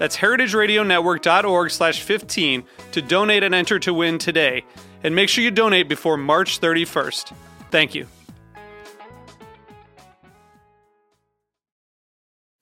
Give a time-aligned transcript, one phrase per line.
[0.00, 4.64] That's heritageradionetwork.org slash 15 to donate and enter to win today.
[5.04, 7.34] And make sure you donate before March 31st.
[7.70, 8.06] Thank you.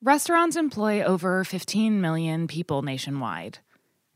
[0.01, 3.59] Restaurants employ over 15 million people nationwide,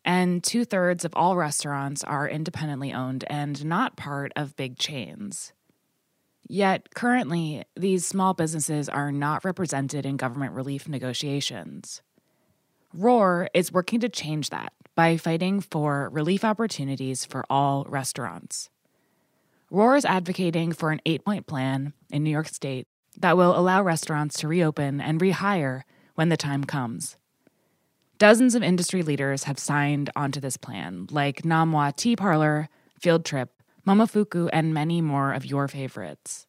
[0.03, 5.53] and two thirds of all restaurants are independently owned and not part of big chains.
[6.49, 12.01] Yet, currently, these small businesses are not represented in government relief negotiations.
[12.94, 18.69] Roar is working to change that by fighting for relief opportunities for all restaurants.
[19.72, 23.81] Roar is advocating for an eight point plan in New York State that will allow
[23.81, 25.81] restaurants to reopen and rehire
[26.13, 27.17] when the time comes.
[28.19, 32.69] Dozens of industry leaders have signed onto this plan, like Nom Wah Tea Parlor,
[33.00, 33.50] Field Trip,
[33.88, 36.45] Momofuku, and many more of your favorites.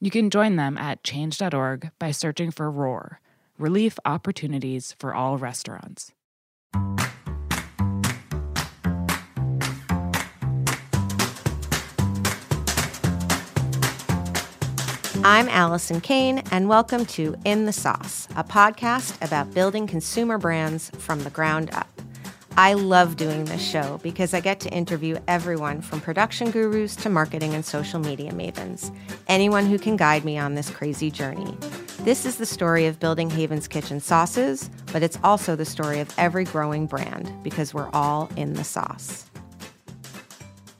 [0.00, 3.20] You can join them at change.org by searching for ROAR
[3.58, 6.12] relief opportunities for all restaurants.
[15.24, 20.90] I'm Alison Cayne, and welcome to In the Sauce, a podcast about building consumer brands
[20.98, 21.88] from the ground up.
[22.56, 27.08] I love doing this show because I get to interview everyone from production gurus to
[27.08, 28.94] marketing and social media mavens,
[29.28, 31.56] anyone who can guide me on this crazy journey.
[32.04, 36.12] This is the story of building Haven's Kitchen sauces, but it's also the story of
[36.18, 39.30] every growing brand because we're all in the sauce.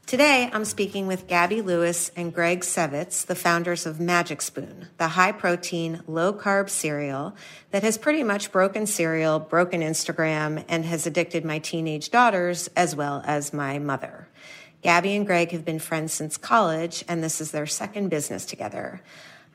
[0.04, 5.06] Today, I'm speaking with Gabi Lewis and Greg Sewitz, the founders of Magic Spoon, the
[5.06, 7.36] high protein, low carb cereal
[7.70, 12.96] that has pretty much broken cereal, broken Instagram, and has addicted my teenage daughters as
[12.96, 14.26] well as my mother.
[14.82, 19.00] Gabi and Greg have been friends since college, and this is their second business together.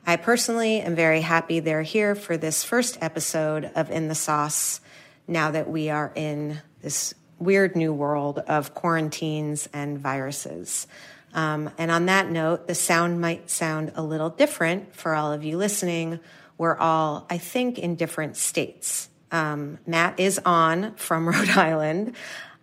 [0.08, 4.80] I personally am very happy they're here for this first episode of In the Sauce
[5.26, 10.86] now that we are in this weird new world of quarantines and viruses.
[11.34, 15.44] Um, and on that note, the sound might sound a little different for all of
[15.44, 16.20] you listening.
[16.56, 19.10] We're all, I think, in different states.
[19.30, 22.16] Um, Matt is on from Rhode Island.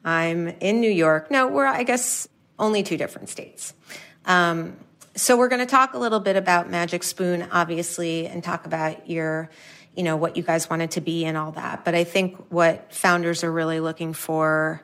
[0.03, 1.29] I'm in New York.
[1.29, 3.75] No, we're, I guess, only two different states.
[4.25, 4.77] Um,
[5.15, 9.09] so we're going to talk a little bit about Magic Spoon, obviously, and talk about
[9.09, 9.49] your
[9.95, 11.85] you know, what you guys wanted to be and all that.
[11.85, 14.83] But I think what founders are really looking for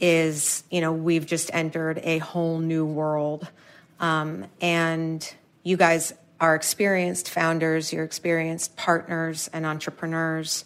[0.00, 3.48] is, you know, we've just entered a whole new world.
[4.00, 10.64] Um, and you guys are experienced founders, you're experienced partners and entrepreneurs.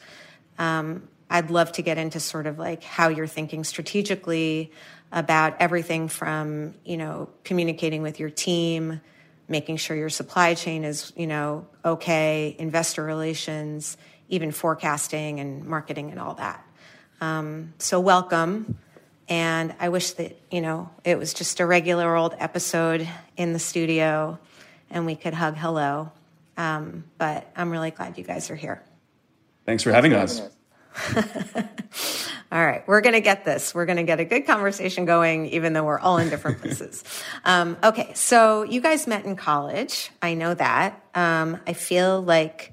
[0.58, 4.72] Um, I'd love to get into sort of like how you're thinking strategically
[5.12, 9.00] about everything from, you know, communicating with your team
[9.48, 13.96] making sure your supply chain is, you know, okay, investor relations,
[14.28, 16.64] even forecasting and marketing and all that.
[17.20, 18.78] Um, so welcome.
[19.28, 23.58] And I wish that, you know, it was just a regular old episode in the
[23.58, 24.38] studio
[24.90, 26.12] and we could hug hello.
[26.56, 28.82] Um, but I'm really glad you guys are here.
[29.64, 30.40] Thanks for having us.
[32.52, 33.74] All right, we're going to get this.
[33.74, 37.02] We're going to get a good conversation going, even though we're all in different places.
[37.44, 40.10] Um, okay, so you guys met in college.
[40.20, 41.00] I know that.
[41.14, 42.72] Um, I feel like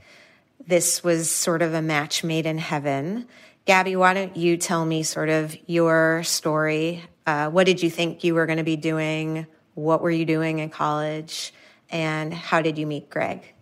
[0.65, 3.27] this was sort of a match made in heaven.
[3.67, 7.03] Gabi, why don't you tell me sort of your story?
[7.27, 9.45] Uh, what did you think you were going to be doing?
[9.75, 11.53] What were you doing in college?
[11.91, 13.53] And how did you meet Greg?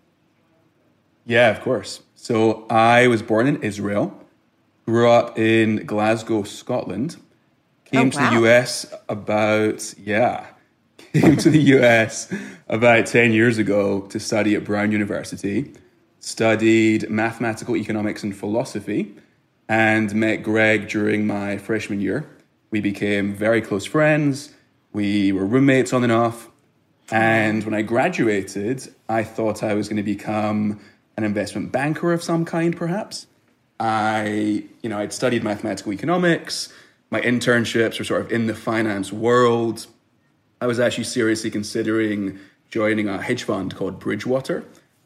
[1.25, 2.03] Yeah, of course.
[2.15, 4.20] So I was born in Israel
[4.85, 7.17] grew up in Glasgow, Scotland.
[7.85, 8.29] Came oh, wow.
[8.29, 10.47] to the US about, yeah,
[11.13, 12.33] came to the US
[12.67, 15.73] about 10 years ago to study at Brown University.
[16.19, 19.15] Studied mathematical economics and philosophy
[19.67, 22.29] and met Greg during my freshman year.
[22.69, 24.53] We became very close friends.
[24.93, 26.49] We were roommates on and off.
[27.11, 30.79] And when I graduated, I thought I was going to become
[31.17, 33.27] an investment banker of some kind, perhaps.
[33.85, 36.71] I, you know, I'd studied mathematical economics.
[37.09, 39.87] My internships were sort of in the finance world.
[40.61, 42.37] I was actually seriously considering
[42.69, 44.63] joining a hedge fund called Bridgewater.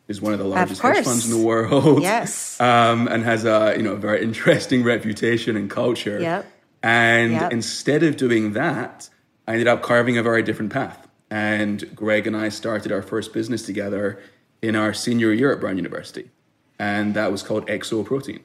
[0.10, 2.01] is one of the largest of hedge funds in the world.
[2.01, 2.57] Yes.
[2.62, 6.19] Um, and has a you know a very interesting reputation and culture.
[6.19, 6.45] Yep.
[6.83, 7.51] And Yep.
[7.54, 9.10] instead of doing that,
[9.48, 11.07] I ended up carving a very different path.
[11.31, 14.19] And Greg and I started our first business together
[14.62, 16.30] in our senior year at Brown University.
[16.78, 18.42] And that was called Exo Protein.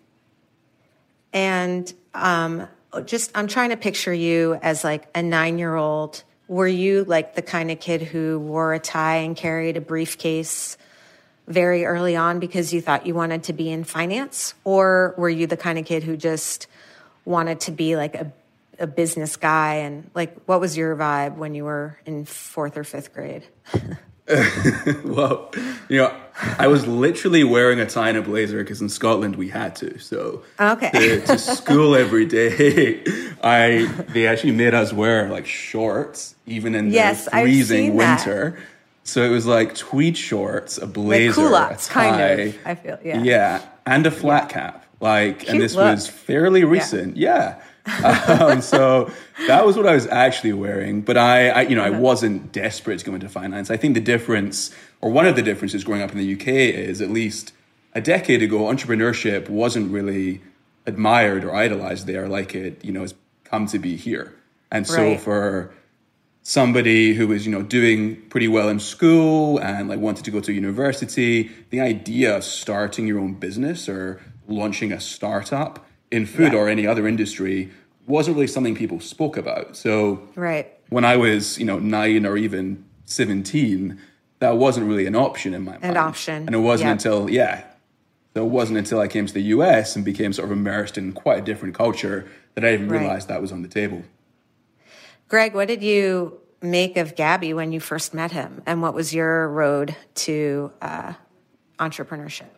[1.32, 2.68] And um,
[3.04, 6.22] just, I'm trying to picture you as like a nine year old.
[6.48, 10.76] Were you like the kind of kid who wore a tie and carried a briefcase
[11.46, 14.54] very early on because you thought you wanted to be in finance?
[14.64, 16.66] Or were you the kind of kid who just
[17.24, 18.32] wanted to be like a,
[18.78, 19.76] a business guy?
[19.76, 23.44] And like, what was your vibe when you were in fourth or fifth grade?
[25.04, 25.50] Well,
[25.88, 26.14] you know,
[26.58, 29.98] I was literally wearing a tie and a blazer because in Scotland we had to.
[29.98, 30.90] So ah, Okay.
[30.90, 33.02] to, to school every day,
[33.42, 37.96] I they actually made us wear like shorts even in Yes, the I've freezing seen
[37.98, 38.26] that.
[38.26, 38.58] winter.
[39.04, 43.22] So it was like tweed shorts, a blazer, culottes, a kind of, I feel, yeah.
[43.22, 44.86] yeah, and a flat cap.
[45.00, 45.86] Like, Cute and this look.
[45.94, 47.60] was fairly recent, yeah.
[47.86, 49.10] Um, so
[49.46, 51.00] that was what I was actually wearing.
[51.00, 51.84] But I, I you know.
[51.84, 53.70] I wasn't desperate to go into finance.
[53.70, 57.00] I think the difference, or one of the differences growing up in the UK, is
[57.00, 57.52] at least
[57.94, 60.40] a decade ago, entrepreneurship wasn't really
[60.86, 64.34] admired or idolized there like it, you know, has come to be here.
[64.70, 65.20] And so Right.
[65.20, 65.72] for
[66.42, 70.40] somebody who was you know doing pretty well in school and like wanted to go
[70.40, 74.18] to university the idea of starting your own business or
[74.48, 76.58] launching a startup in food Yeah.
[76.58, 77.70] or any other industry
[78.06, 80.66] wasn't really something people spoke about so Right.
[80.88, 83.98] when i was you know 9 or even 17
[84.40, 86.92] that wasn't really an option in my mind An option, and it wasn't yeah.
[86.92, 87.64] until yeah
[88.34, 91.12] so it wasn't until i came to the us and became sort of immersed in
[91.12, 93.00] quite a different culture that i even Right.
[93.00, 94.02] realized that was on the table
[95.28, 98.62] Greg, what did you make of Gabi when you first met him?
[98.66, 99.94] And what was your road
[100.26, 101.12] to uh,
[101.78, 102.48] entrepreneurship?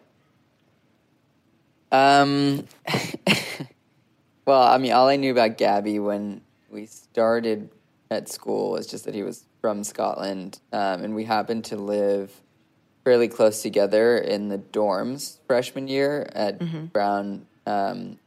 [1.92, 2.66] Um,
[4.46, 6.40] well, I mean, all I knew about Gabi when
[6.70, 7.70] we started
[8.10, 12.32] at school was just that he was from Scotland, um, and we happened to live
[13.04, 16.58] fairly close together in the dorms freshman year at
[16.92, 17.46] Brown.
[17.66, 18.18] Um,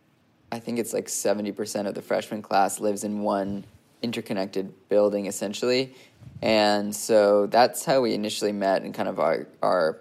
[0.51, 3.65] I think it's like seventy percent of the freshman class lives in one
[4.01, 5.95] interconnected building, essentially,
[6.41, 9.97] and so that's how we initially met, and kind of our our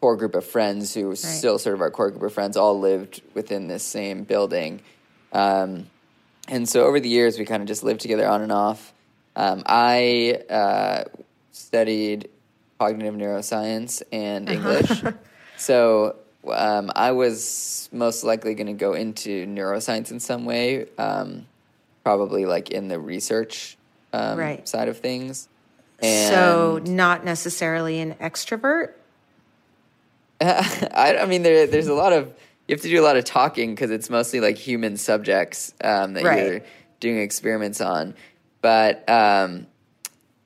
[0.00, 2.78] core group of friends who was still sort of our core group of friends all
[2.78, 4.80] lived within this same building.
[5.32, 5.88] Um,
[6.48, 8.92] and so over the years, we kind of just lived together on and off.
[9.36, 11.04] Um, I uh,
[11.52, 12.28] studied
[12.78, 15.02] cognitive neuroscience and English.
[15.56, 16.16] so
[16.46, 21.46] um, I was most likely going to go into neuroscience in some way, um,
[22.04, 23.76] probably like in the research
[24.12, 24.66] um, Right.
[24.66, 25.48] side of things.
[26.00, 28.92] And so, not necessarily an extrovert.
[30.40, 32.32] I, I mean, there, there's a lot of
[32.66, 36.12] you have to do a lot of talking because it's mostly like human subjects um,
[36.14, 36.46] that Right.
[36.46, 36.60] you're
[37.00, 38.14] doing experiments on.
[38.60, 39.66] But um,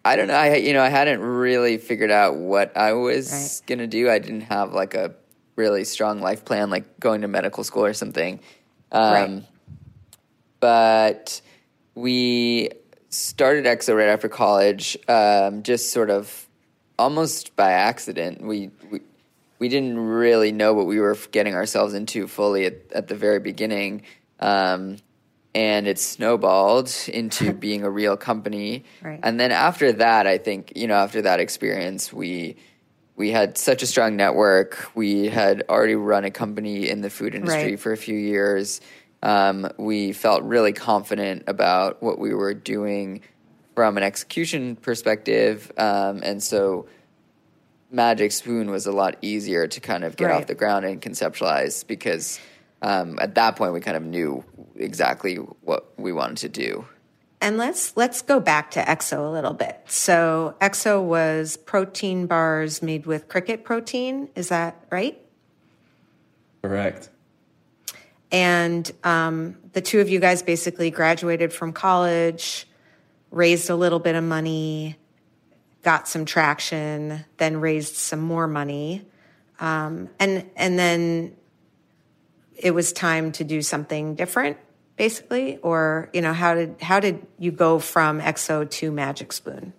[0.04, 0.34] I don't know.
[0.34, 3.67] I you know I hadn't really figured out what I was Right.
[3.67, 4.08] gonna do.
[4.10, 5.14] I didn't have like a
[5.56, 8.40] really strong life plan, like going to medical school or something.
[8.93, 9.43] Um, Right.
[10.60, 11.40] But
[11.94, 12.70] we
[13.08, 16.48] started EXO right after college, um, just sort of
[16.98, 18.40] almost by accident.
[18.43, 19.00] We, we
[19.62, 23.38] we didn't really know what we were getting ourselves into fully at, at the very
[23.38, 24.02] beginning.
[24.40, 24.96] Um,
[25.54, 28.82] and it snowballed into being a real company.
[29.00, 29.20] Right.
[29.22, 32.56] And then after that, I think, you know, after that experience, we
[33.14, 34.90] we had such a strong network.
[34.96, 37.78] We had already run a company in the food industry Right.
[37.78, 38.81] for a few years.
[39.22, 43.20] Um, we felt really confident about what we were doing
[43.76, 45.70] from an execution perspective.
[45.78, 46.88] Um, and so
[47.93, 50.37] Magic Spoon was a lot easier to kind of get Right.
[50.41, 52.41] off the ground and conceptualize because
[52.81, 54.43] um, at that point we kind of knew
[54.75, 56.87] exactly what we wanted to do.
[57.41, 59.81] And let's let's go back to EXO a little bit.
[59.87, 64.29] So EXO was protein bars made with cricket protein.
[64.34, 65.19] Is that right?
[66.63, 67.11] correct
[68.31, 72.69] And um, the two of you guys basically graduated from college,
[73.32, 74.96] raised a little bit of money,
[75.82, 79.05] got some traction, then raised some more money,
[79.60, 81.36] um, and and then
[82.56, 84.56] it was time to do something different,
[84.96, 85.58] basically.
[85.58, 89.72] Or you know, how did how did you go from EXO to Magic Spoon?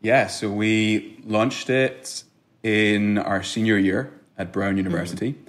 [0.00, 2.22] Yeah, so we launched it
[2.62, 4.76] in our senior year at Brown.
[4.76, 5.32] University.
[5.32, 5.44] Mm-hmm.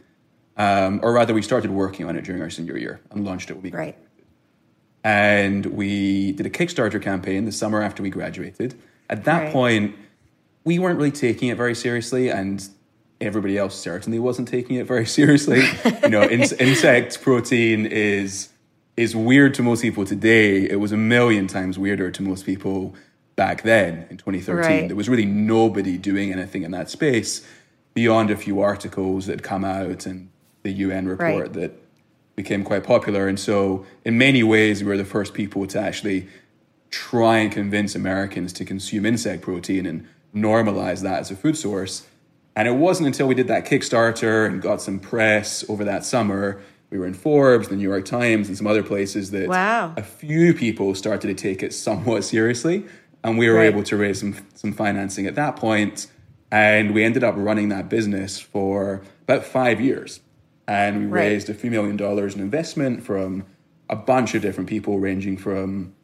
[0.60, 3.74] Um, or rather, we started working on it during our senior year and launched it.
[3.74, 3.98] Right.
[5.04, 8.80] And we did a Kickstarter campaign the summer after we graduated.
[9.10, 9.54] At that right.
[9.54, 9.96] point,
[10.64, 12.68] we weren't really taking it very seriously, and
[13.22, 15.64] everybody else certainly wasn't taking it very seriously.
[16.04, 18.50] you know, in- insect protein is
[18.98, 20.70] is weird to most people today.
[20.70, 22.94] It was a million times weirder to most people
[23.38, 24.56] back then in 2013.
[24.58, 24.88] Right.
[24.88, 27.48] There was really nobody doing anything in that space
[27.94, 30.30] beyond a few articles that come out and
[30.64, 31.54] the UN report right.
[31.54, 31.72] that
[32.40, 33.28] became quite popular.
[33.28, 36.30] And so, in many ways, we were the first people to actually
[36.90, 42.08] try and convince Americans to consume insect protein and normalize that as a food source.
[42.56, 46.62] And it wasn't until we did that Kickstarter and got some press over that summer.
[46.90, 49.94] We were in Forbes, the New York Times, and some other places that wow.
[49.98, 52.86] a few people started to take it somewhat seriously.
[53.22, 53.74] And we were right.
[53.74, 56.08] able to raise some, some financing at that point.
[56.52, 60.22] And we ended up running that business for about five years
[60.70, 61.22] and we right.
[61.22, 63.44] raised a few million dollars in investment from
[63.90, 65.96] a bunch of different people, ranging from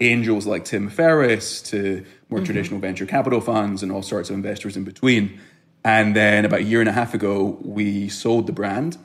[0.00, 2.46] angels like Tim Ferriss to more mm-hmm.
[2.46, 5.40] traditional venture capital funds and all sorts of investors in between.
[5.84, 8.96] And then about a year and a half ago, we sold the brand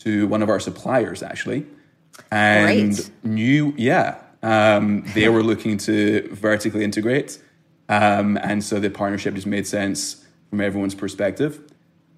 [0.00, 1.64] to one of our suppliers, actually.
[2.30, 3.10] And Great.
[3.24, 7.38] new, yeah, um, they were looking to vertically integrate.
[7.88, 11.62] Um, and so the partnership just made sense from everyone's perspective.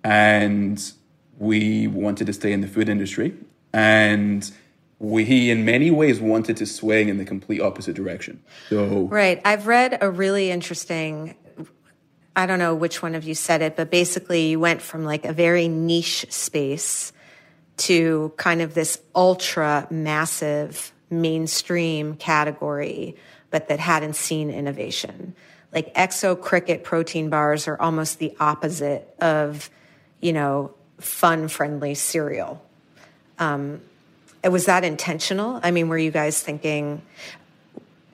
[0.02, 0.92] And
[1.38, 3.34] we wanted to stay in the food industry
[3.72, 4.50] and
[4.98, 8.42] we in many ways wanted to swing in the complete opposite direction.
[8.68, 9.40] So right.
[9.44, 11.36] I've read a really interesting
[12.34, 15.26] i don't know which one of you said it but basically you went from like
[15.26, 17.12] a very niche space
[17.76, 23.14] to kind of this ultra massive mainstream category
[23.52, 25.36] but that hadn't seen innovation.
[25.72, 29.70] Like exo cricket protein bars are almost the opposite of
[30.20, 32.64] you know fun friendly cereal.
[33.38, 33.80] Um,
[34.48, 35.60] was that intentional?
[35.62, 37.02] I mean, were you guys thinking,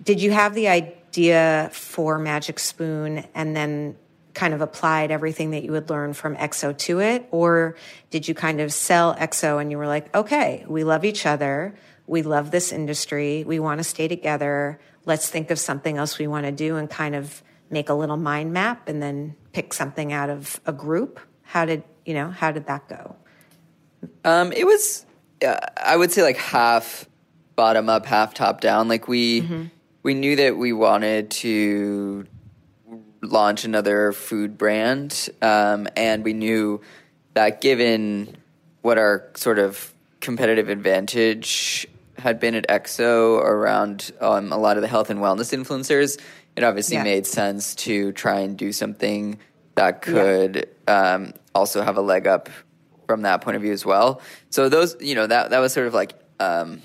[0.03, 3.97] did you have the idea for Magic Spoon and then
[4.35, 7.27] kind of applied everything that you would learn from EXO to it?
[7.31, 7.77] Or
[8.11, 11.75] did you kind of sell EXO and you were like, okay, we love each other.
[12.07, 13.45] We love this industry.
[13.45, 14.79] We want to stay together.
[15.05, 18.17] Let's think of something else we want to do and kind of make a little
[18.17, 21.21] mind map and then pick something out of a group.
[21.43, 23.17] How did you know, how did that go?
[24.25, 25.05] Um, it was,
[25.47, 27.07] uh, I would say, like half
[27.55, 28.89] bottom up, half top down.
[28.89, 29.65] Like we mm-hmm.
[30.03, 32.27] we knew that we wanted to
[33.21, 36.81] launch another food brand, um, and we knew
[37.35, 38.35] that given
[38.81, 41.87] what our sort of competitive advantage
[42.17, 46.19] had been at EXO around um, a lot of the health and wellness influencers,
[46.57, 47.05] it obviously yeah.
[47.05, 49.39] made sense to try and do something
[49.75, 51.15] that could yeah.
[51.15, 52.49] um, also have a leg up
[53.07, 54.21] from that point of view as well.
[54.51, 56.83] So those, you know, that that was sort of like um,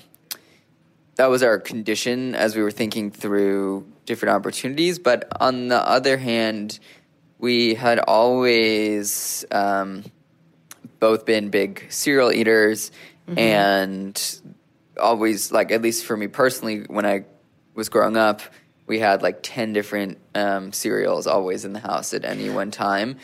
[1.16, 4.98] that was our condition as we were thinking through different opportunities.
[4.98, 6.78] But on the other hand,
[7.38, 10.04] we had always um,
[10.98, 12.90] both been big cereal eaters
[13.28, 13.38] mm-hmm.
[13.38, 14.40] and
[15.00, 17.24] always like at least for me personally when I
[17.74, 18.40] was growing up
[18.86, 23.16] we had like 10 different um, cereals always in the house at any one time.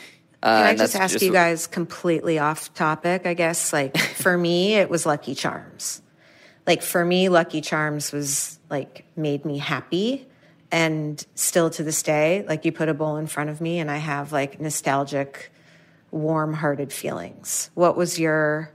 [0.43, 3.25] Uh, Can I just ask just, you guys completely off topic?
[3.25, 6.01] I guess like for me, it was Lucky Charms.
[6.65, 10.27] Like for me, Lucky Charms was like made me happy.
[10.71, 13.91] And still to this day, like you put a bowl in front of me and
[13.91, 15.51] I have like nostalgic,
[16.11, 17.69] warm hearted feelings.
[17.73, 18.71] What was your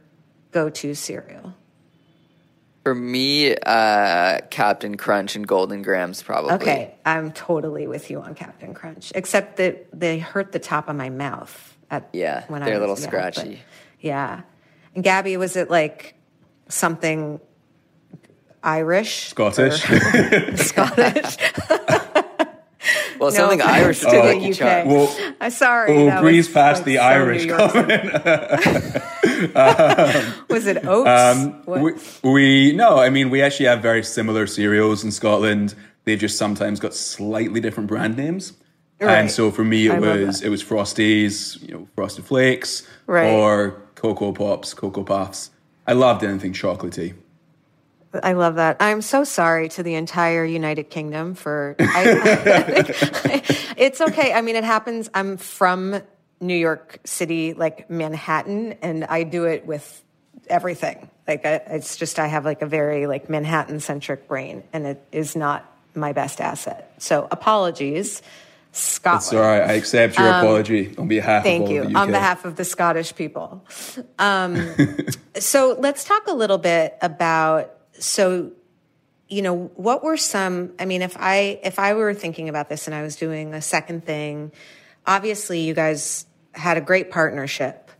[0.52, 1.54] go to cereal?
[2.86, 6.52] For me, uh, Captain Crunch and Golden Grahams probably.
[6.52, 10.94] Okay, I'm totally with you on Captain Crunch, except that they hurt the top of
[10.94, 11.76] my mouth.
[11.90, 13.60] At, yeah, when they're I was, a little scratchy.
[13.98, 14.42] Yeah,
[14.94, 16.14] and Gabi, was it like
[16.68, 17.40] something
[18.62, 19.82] Irish, Scottish,
[20.54, 21.38] Scottish?
[23.18, 24.86] Well, no, something Irish to the UK.
[24.86, 25.96] Well, I'm sorry.
[25.96, 28.14] We'll breeze past like the so Irish comment.
[29.56, 31.08] um, Was it oats?
[31.08, 31.92] Um, we,
[32.22, 35.74] we, no, I mean we actually have very similar cereals in Scotland.
[36.04, 38.52] They've just sometimes got slightly different brand names.
[39.00, 39.18] Right.
[39.18, 43.30] And so for me, it I was it was Frosties, you know, Frosted Flakes, right.
[43.30, 45.50] or Cocoa Pops, Cocoa Puffs.
[45.86, 47.14] I loved anything chocolatey.
[48.22, 48.76] I love that.
[48.80, 51.76] I'm so sorry to the entire United Kingdom for.
[51.78, 52.84] I,
[53.76, 54.32] it's okay.
[54.32, 55.08] I mean, it happens.
[55.14, 56.00] I'm from
[56.40, 60.02] New York City, like Manhattan, and I do it with
[60.48, 61.10] everything.
[61.26, 65.02] Like, I, it's just I have like a very like Manhattan centric brain, and it
[65.12, 66.92] is not my best asset.
[66.98, 68.22] So apologies.
[68.72, 69.22] Scotland.
[69.22, 69.62] It's all right.
[69.62, 71.96] I accept your um, apology on behalf thank of you.
[71.96, 73.64] on behalf of the Scottish people.
[74.18, 74.74] Um,
[75.38, 78.52] so let's talk a little bit about so
[79.28, 82.86] you know what were some i mean if i if i were thinking about this
[82.86, 84.52] and i was doing a second thing
[85.06, 87.90] obviously you guys had a great partnership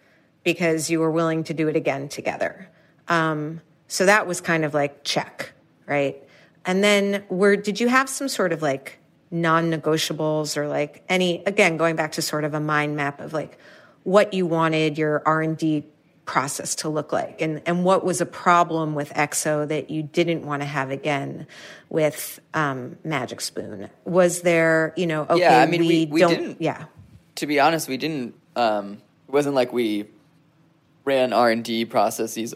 [0.44, 2.68] because you were willing to do it again together.
[3.08, 5.52] Um, so that was kind of like check
[5.86, 6.22] right?
[6.64, 8.98] And then were did you have some sort of like
[9.30, 13.58] non-negotiables or like any again going back to sort of a mind map of like
[14.04, 15.84] what you wanted your r&d
[16.26, 17.40] process to look like?
[17.40, 21.46] And, and what was a problem with exo that you didn't want to have again
[21.88, 23.88] with um, magic spoon?
[24.04, 26.84] Was there you know okay yeah, I mean, we, we, we don't didn't, yeah.
[27.36, 30.06] to be honest we didn't um, it wasn't like we
[31.04, 32.54] ran r&d processes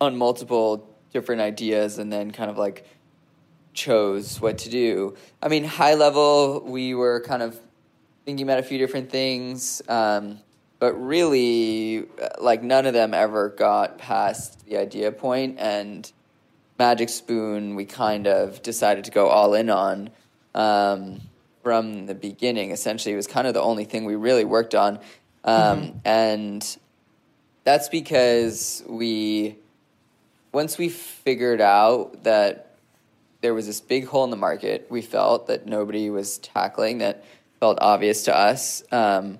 [0.00, 2.84] on multiple different ideas and then kind of like
[3.74, 5.14] chose what to do.
[5.42, 7.60] I mean, high level, we were kind of
[8.24, 10.40] thinking about a few different things, um,
[10.84, 12.04] but really,
[12.38, 15.58] like, none of them ever got past the idea point.
[15.58, 16.12] And
[16.78, 20.10] Magic Spoon, we kind of decided to go all in on
[20.54, 21.22] um,
[21.62, 22.70] from the beginning.
[22.70, 24.98] Essentially, it was kind of the only thing we really worked on.
[25.42, 25.98] Um, mm-hmm.
[26.04, 26.76] And
[27.64, 29.56] that's because we,
[30.52, 32.76] once we figured out that
[33.40, 37.24] there was this big hole in the market we felt that nobody was tackling that
[37.58, 38.84] felt obvious to us.
[38.92, 39.38] Um,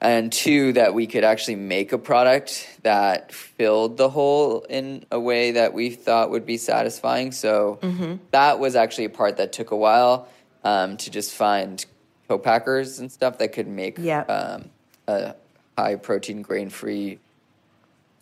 [0.00, 5.20] and two, that we could actually make a product that filled the hole in a
[5.20, 7.32] way that we thought would be satisfying.
[7.32, 8.16] So mm-hmm.
[8.30, 10.28] that was actually a part that took a while
[10.64, 11.84] um, to just find
[12.28, 14.30] co-packers and stuff that could make yep.
[14.30, 14.70] um,
[15.06, 15.34] a
[15.76, 17.18] high protein, grain free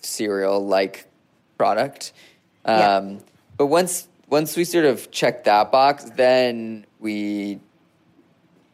[0.00, 1.06] cereal like
[1.56, 2.12] product.
[2.66, 2.90] Yep.
[2.90, 3.18] Um,
[3.56, 7.60] but once once we sort of checked that box, then we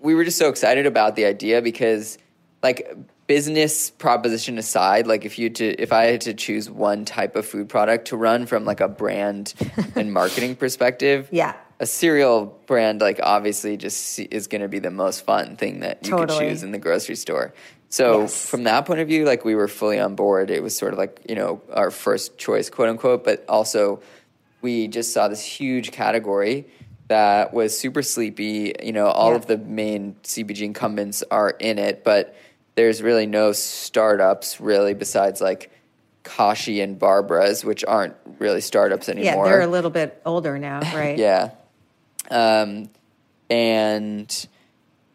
[0.00, 2.18] we were just so excited about the idea because
[2.64, 2.96] like
[3.26, 7.46] business proposition aside, like if you to if I had to choose one type of
[7.46, 9.52] food product to run from like a brand
[9.94, 11.54] and marketing perspective, yeah.
[11.78, 16.04] A cereal brand like obviously just is going to be the most fun thing that
[16.04, 16.38] you totally.
[16.38, 17.52] could choose in the grocery store.
[17.90, 18.48] So yes.
[18.48, 20.50] from that point of view, like we were fully on board.
[20.50, 24.00] It was sort of like, you know, our first choice, quote unquote, but also
[24.62, 26.66] we just saw this huge category
[27.08, 28.74] that was super sleepy.
[28.82, 29.36] You know, all yeah.
[29.36, 32.34] of the main CPG incumbents are in it, but
[32.76, 35.70] there's really no startups really besides like
[36.24, 39.44] Kashi and Barbara's, which aren't really startups anymore.
[39.46, 41.18] Yeah, they're a little bit older now, right?
[41.18, 41.50] yeah.
[42.30, 42.88] Um,
[43.50, 44.48] and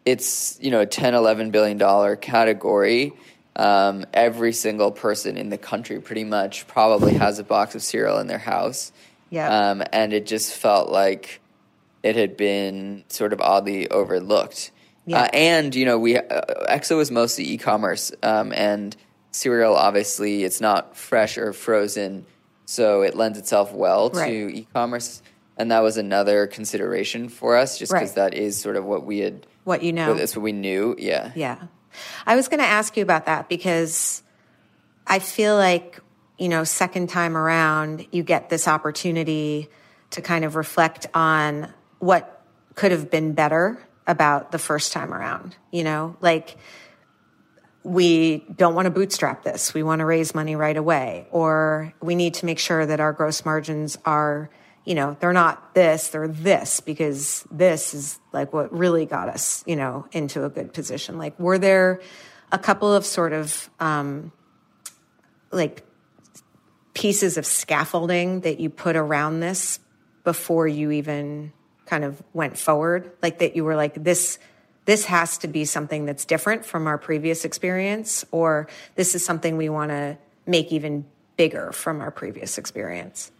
[0.04, 3.12] it's, you know, a 10, 11 billion dollar category.
[3.56, 8.18] Um, every single person in the country pretty much probably has a box of cereal
[8.18, 8.92] in their house.
[9.28, 9.70] Yeah.
[9.70, 11.40] Um, and it just felt like
[12.02, 14.70] it had been sort of oddly overlooked.
[15.06, 15.22] Yeah.
[15.22, 16.22] Uh, and you know, we uh,
[16.68, 18.96] Exo is mostly e-commerce, um, and
[19.32, 22.26] cereal obviously it's not fresh or frozen,
[22.66, 24.28] so it lends itself well right.
[24.28, 25.22] to e-commerce.
[25.56, 28.32] And that was another consideration for us, just because right.
[28.32, 29.46] that is sort of what we had.
[29.64, 30.96] What you know, that's what we knew.
[30.98, 31.32] Yeah.
[31.34, 31.58] Yeah.
[32.26, 34.22] I was going to ask you about that because
[35.06, 36.00] I feel like
[36.40, 39.68] you know, second time around, you get this opportunity
[40.08, 43.78] to kind of reflect on what could have been better
[44.10, 46.56] about the first time around, you know, like
[47.84, 49.72] we don't want to bootstrap this.
[49.72, 53.12] We want to raise money right away, or we need to make sure that our
[53.12, 54.50] gross margins are,
[54.84, 59.62] you know, they're not this, they're this, because this is like what really got us,
[59.64, 61.16] you know, into a good position.
[61.16, 62.00] Like, were there
[62.50, 64.32] a couple of sort of, um,
[65.52, 65.84] like
[66.94, 69.78] pieces of scaffolding that you put around this
[70.24, 71.52] before you even
[71.90, 74.38] kind of went forward like that you were like this
[74.86, 79.56] this has to be something that's different from our previous experience or this is something
[79.56, 81.04] we want to make even
[81.36, 83.30] bigger from our previous experience?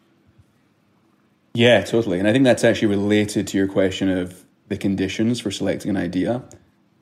[1.55, 2.19] Yeah totally.
[2.19, 5.97] And i think that's actually related to your question of the conditions for selecting an
[5.97, 6.43] idea.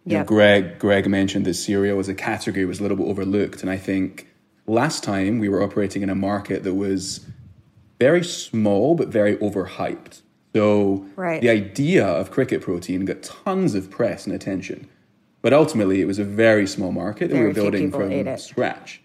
[0.05, 3.71] Know, greg greg mentioned that cereal as a category was a little bit overlooked and
[3.71, 4.29] i think
[4.69, 7.25] Last time we were operating in a market that was
[7.99, 10.21] very small but very overhyped.
[10.55, 11.41] So right.
[11.41, 14.89] the idea of cricket protein got tons of press and attention.
[15.43, 19.01] But ultimately, it was a very small market that very we were building from scratch.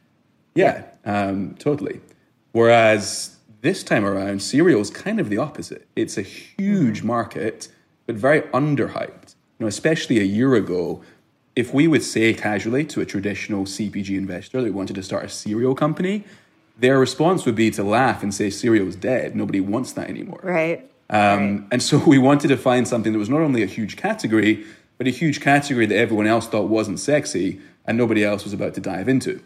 [0.55, 1.27] Yeah, yeah.
[1.27, 2.01] Um, totally.
[2.53, 5.87] Whereas this time around, cereal is kind of the opposite.
[5.95, 7.05] It's a huge mm.
[7.05, 7.69] market,
[8.05, 9.35] but very underhyped.
[9.59, 11.01] You know, especially a year ago,
[11.55, 15.25] if we would say casually to a traditional CPG investor that we wanted to start
[15.25, 16.23] a cereal company,
[16.77, 19.35] their response would be to laugh and say cereal is dead.
[19.35, 20.39] Nobody wants that anymore.
[20.41, 20.89] Right.
[21.13, 21.67] Um, right.
[21.71, 24.65] And so we wanted to find something that was not only a huge category,
[24.97, 28.73] but a huge category that everyone else thought wasn't sexy and nobody else was about
[28.75, 29.41] to dive into.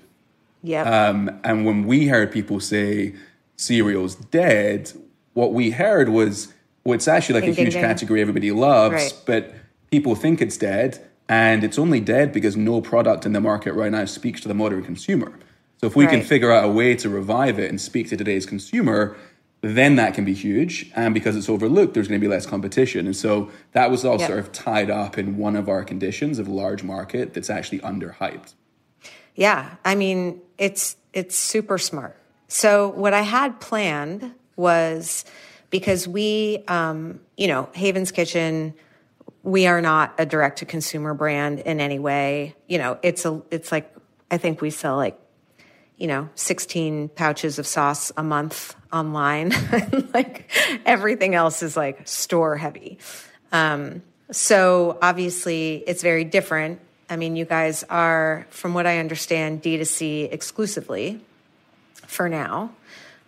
[0.64, 0.84] Yeah.
[0.84, 3.14] Um, and when we heard people say
[3.58, 4.92] cereal's dead,
[5.34, 6.54] what we heard was,
[6.84, 7.84] well, it's actually like Ding, a ding, huge ding.
[7.84, 9.14] category everybody loves, Right.
[9.26, 9.54] but
[9.92, 11.00] people think it's dead,
[11.30, 14.54] and it's only dead because no product in the market right now speaks to the
[14.54, 15.32] modern consumer.
[15.80, 18.46] So if we can figure out a way to revive it and speak to today's
[18.48, 19.16] consumer,
[19.62, 20.92] then that can be huge.
[20.96, 23.06] And because it's overlooked, there's going to be less competition.
[23.06, 24.28] And so that was all Yep.
[24.28, 28.54] sort of tied up in one of our conditions of large market that's actually underhyped.
[29.36, 32.16] Yeah, I mean, it's it's super smart.
[32.48, 35.26] So what I had planned was
[35.70, 38.74] because we, um, you know, Haven's Kitchen,
[39.44, 42.56] we are not a direct to consumer brand in any way.
[42.68, 43.94] You know, it's a it's like
[44.32, 45.20] I think we sell like
[45.98, 49.54] you know 16 pouches of sauce a month online.
[50.14, 50.50] like
[50.86, 52.98] everything else is like store heavy.
[53.52, 56.80] Um, so obviously, it's very different.
[57.10, 61.22] I mean, you guys are, from what I understand, D2C exclusively
[62.06, 62.72] for now,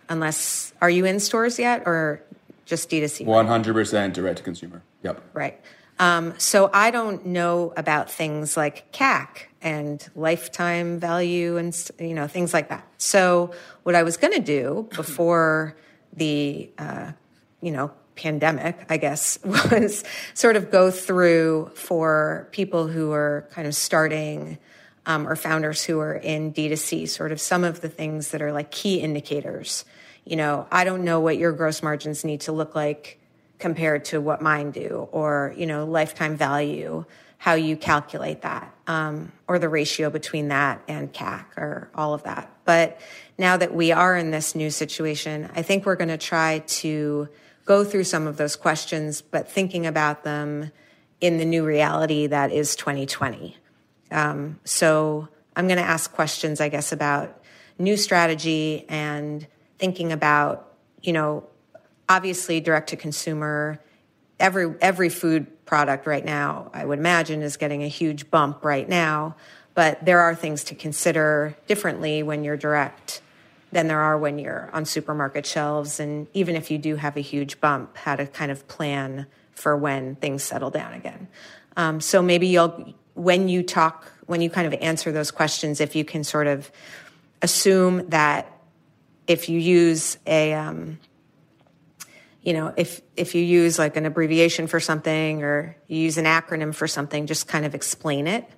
[0.08, 2.22] unless, are you in stores yet or
[2.66, 3.24] just D2C?
[3.24, 4.82] 100% direct to consumer.
[5.02, 5.22] Yep.
[5.32, 5.58] Right.
[6.00, 12.26] Um, so I don't know about things like CAC and lifetime value and you know
[12.26, 12.88] things like that.
[12.96, 15.76] So what I was going to do before
[16.14, 17.12] the uh,
[17.60, 23.68] you know pandemic, I guess, was sort of go through for people who are kind
[23.68, 24.56] of starting
[25.04, 28.52] um, or founders who are in D2C, sort of some of the things that are
[28.52, 29.84] like key indicators.
[30.24, 33.19] You know, I don't know what your gross margins need to look like
[33.60, 37.04] compared to what mine do, or you know, lifetime value,
[37.38, 42.22] how you calculate that, um, or the ratio between that and CAC, or all of
[42.24, 42.52] that.
[42.64, 43.00] But
[43.38, 47.28] now that we are in this new situation, I think we're going to try to
[47.64, 50.72] go through some of those questions, but thinking about them
[51.20, 53.56] in the new reality that is 2020.
[54.10, 57.42] Um, so I'm going to ask questions, I guess, about
[57.78, 59.46] new strategy and
[59.78, 61.44] thinking about, you know,
[62.10, 63.80] obviously direct to consumer.
[64.38, 68.88] Every every food product right now, I would imagine, is getting a huge bump right
[68.88, 69.36] now.
[69.74, 73.22] But there are things to consider differently when you're direct
[73.70, 76.00] than there are when you're on supermarket shelves.
[76.00, 79.76] And even if you do have a huge bump, how to kind of plan for
[79.76, 81.28] when things settle down again.
[81.76, 85.94] Um, so maybe you'll, when you talk, when you kind of answer those questions, if
[85.94, 86.70] you can sort of
[87.42, 88.50] assume that
[89.28, 90.98] if you use a, um,
[92.42, 96.24] you know, if if you use like an abbreviation for something or you use an
[96.24, 98.48] acronym for something, just kind of explain it.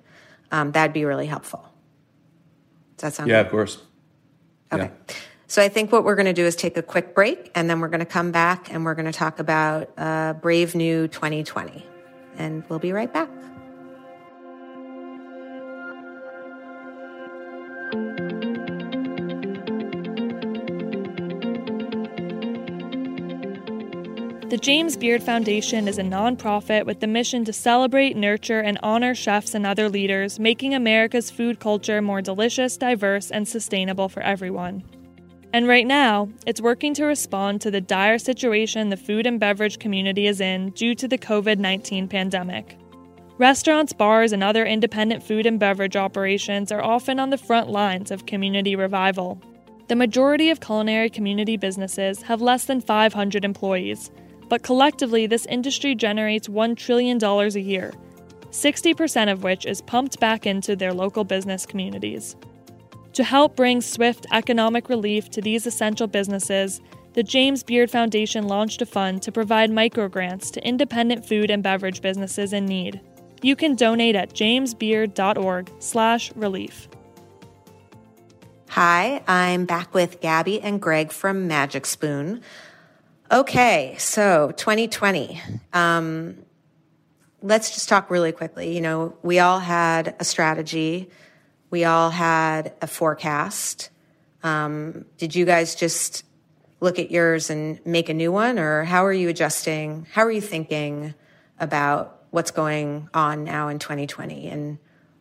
[0.51, 1.67] Um, that'd be really helpful.
[2.97, 3.47] Does that sound Yeah, good?
[3.47, 3.81] of course.
[4.71, 4.91] Okay.
[5.47, 7.79] So I think what we're going to do is take a quick break, and then
[7.79, 11.85] we're going to come back and we're going to talk about uh, Brave New 2020,
[12.37, 13.29] and we'll be right back.
[24.53, 29.15] The James Beard Foundation is a nonprofit with the mission to celebrate, nurture, and honor
[29.15, 34.83] chefs and other leaders, making America's food culture more delicious, diverse, and sustainable for everyone.
[35.53, 39.79] And right now, it's working to respond to the dire situation the food and beverage
[39.79, 42.77] community is in due to the COVID 19 pandemic.
[43.39, 48.11] Restaurants, bars, and other independent food and beverage operations are often on the front lines
[48.11, 49.41] of community revival.
[49.87, 54.11] The majority of culinary community businesses have less than 500 employees,
[54.49, 57.93] but collectively, this industry generates $1 trillion a year,
[58.51, 62.35] 60% of which is pumped back into their local business communities.
[63.13, 66.81] To help bring swift economic relief to these essential businesses,
[67.13, 72.01] the James Beard Foundation launched a fund to provide microgrants to independent food and beverage
[72.01, 72.99] businesses in need.
[73.43, 76.87] You can donate at jamesbeard.org/relief.
[78.69, 82.41] Hi, I'm back with Gabi and Greg from Magic Spoon.
[83.33, 85.41] Okay, so 2020.
[85.73, 86.37] Um,
[87.41, 88.75] let's just talk really quickly.
[88.75, 91.09] You know, we all had a strategy,
[91.71, 93.89] we all had a forecast.
[94.43, 96.23] Um, did you guys just
[96.79, 100.05] look at yours and make a new one, or how are you adjusting?
[100.11, 101.15] How are you thinking
[101.59, 104.77] about what's going on now in 2020 and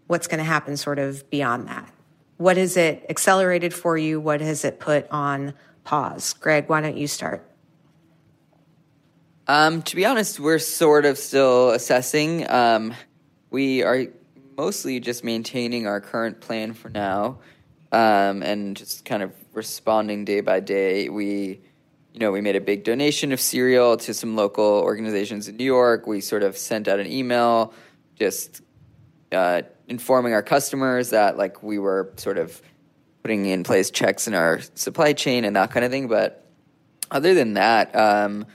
[0.07, 1.91] what's going to happen sort of beyond that?
[2.37, 4.21] What has it accelerated for you?
[4.21, 6.35] What has it put on pause?
[6.35, 7.49] Greg, why don't you start?
[9.49, 12.49] Um, to be honest, we're sort of still assessing.
[12.49, 12.95] Um,
[13.51, 14.07] we are
[14.57, 17.41] mostly just maintaining our current plan for now,
[17.91, 21.09] um, and just kind of responding day by day.
[21.09, 21.61] We,
[22.13, 25.65] you know, we made a big donation of cereal to some local organizations in New
[25.65, 26.07] York.
[26.07, 27.75] We sort of sent out an email
[28.15, 28.63] just
[29.33, 32.63] uh, informing our customers that like we were sort of
[33.23, 36.07] putting in place checks in our supply chain and that kind of thing.
[36.07, 36.47] But
[37.11, 38.47] other than that, um,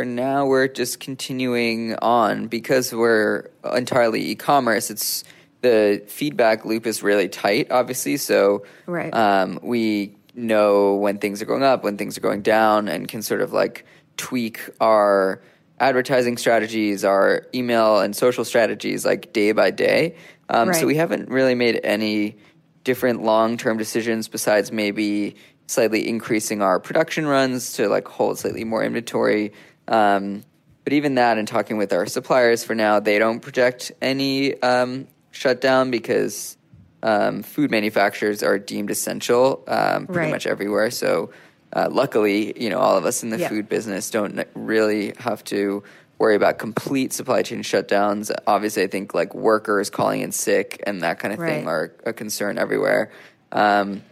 [0.00, 4.90] for now we're just continuing on because we're entirely e-commerce.
[4.90, 5.24] It's
[5.60, 8.16] the feedback loop is really tight, obviously.
[8.16, 9.12] So right.
[9.12, 13.20] um, we know when things are going up, when things are going down, and can
[13.20, 13.84] sort of like
[14.16, 15.42] tweak our
[15.78, 20.16] advertising strategies, our email and social strategies like day by day.
[20.48, 20.76] Um, right.
[20.80, 22.38] So we haven't really made any
[22.84, 25.36] different long term decisions besides maybe
[25.70, 29.52] slightly increasing our production runs to like hold slightly more inventory.
[29.90, 30.42] Um,
[30.84, 35.06] but even that, and talking with our suppliers for now, they don't project any um,
[35.30, 36.56] shutdown because
[37.02, 40.30] um, food manufacturers are deemed essential um, pretty right.
[40.30, 40.90] much everywhere.
[40.90, 41.32] So,
[41.72, 43.48] uh, luckily, you know, all of us in the yeah.
[43.48, 45.82] food business don't really have to
[46.18, 48.30] worry about complete supply chain shutdowns.
[48.46, 51.48] Obviously, I think like workers calling in sick and that kind of right.
[51.48, 53.10] thing are a concern everywhere.
[53.52, 54.02] Um,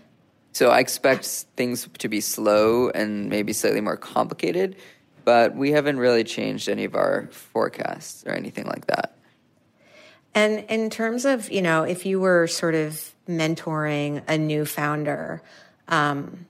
[0.52, 4.76] so I expect things to be slow and maybe slightly more complicated,
[5.28, 9.14] but we haven't really changed any of our forecasts or anything like that.
[10.34, 15.42] And in terms of, you know, if you were sort of mentoring a new founder,
[15.86, 16.46] um,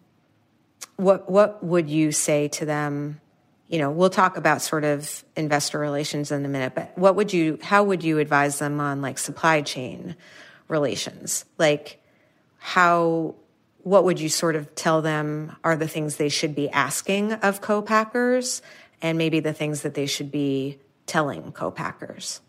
[0.95, 3.21] what what would you say to them?
[3.67, 7.33] You know, we'll talk about sort of investor relations in a minute, but what would
[7.33, 10.15] you how would you advise them on like supply chain
[10.69, 11.45] relations?
[11.59, 12.01] Like
[12.59, 13.35] how
[13.83, 17.61] what would you sort of tell them are the things they should be asking of
[17.61, 18.63] co-packers
[19.01, 22.41] and maybe the things that they should be telling co-packers?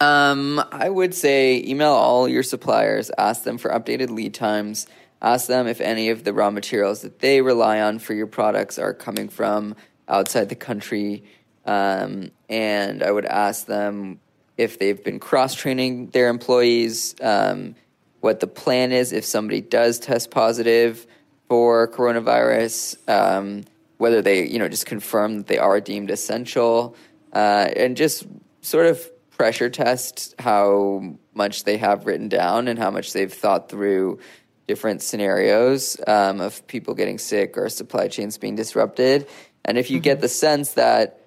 [0.00, 4.86] Um, I would say email all your suppliers, ask them for updated lead times,
[5.20, 8.78] ask them if any of the raw materials that they rely on for your products
[8.78, 9.74] are coming from
[10.08, 11.24] outside the country.
[11.64, 14.20] Um, and I would ask them
[14.56, 17.74] if they've been cross training their employees, um,
[18.20, 21.06] what the plan is if somebody does test positive
[21.48, 23.64] for coronavirus, um,
[23.96, 26.96] whether they, you know, just confirm that they are deemed essential,
[27.32, 28.26] uh, and just
[28.60, 33.68] sort of pressure test how much they have written down and how much they've thought
[33.68, 34.18] through
[34.66, 39.26] different scenarios um, of people getting sick or supply chains being disrupted.
[39.64, 40.04] And if you mm-hmm.
[40.04, 41.20] get the sense that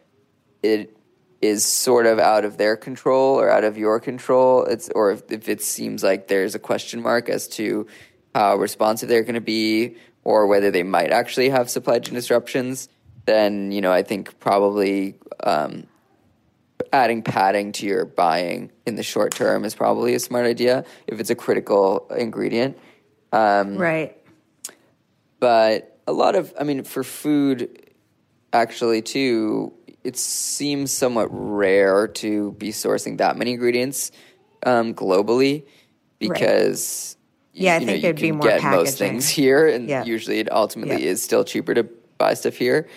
[0.61, 0.95] it
[1.41, 5.23] is sort of out of their control or out of your control, it's or if,
[5.31, 7.87] if it seems like there's a question mark as to
[8.35, 12.89] how responsive they're going to be or whether they might actually have supply chain disruptions,
[13.25, 15.87] then you know I think probably um,
[16.93, 21.19] adding padding to your buying in the short term is probably a smart idea if
[21.19, 22.77] it's a critical ingredient.
[23.31, 24.17] Um, right.
[25.39, 27.80] But a lot of, I mean, for food,
[28.53, 34.11] actually, too, it seems somewhat rare to be sourcing that many ingredients
[34.65, 35.65] um, globally
[36.19, 37.15] because.
[37.15, 37.17] Right.
[37.53, 38.79] Yeah, you, I think know, it'd be more get packaging.
[38.79, 40.05] most things here, and yeah.
[40.05, 41.09] usually it ultimately yeah.
[41.11, 41.83] is still cheaper to
[42.17, 42.87] buy stuff here.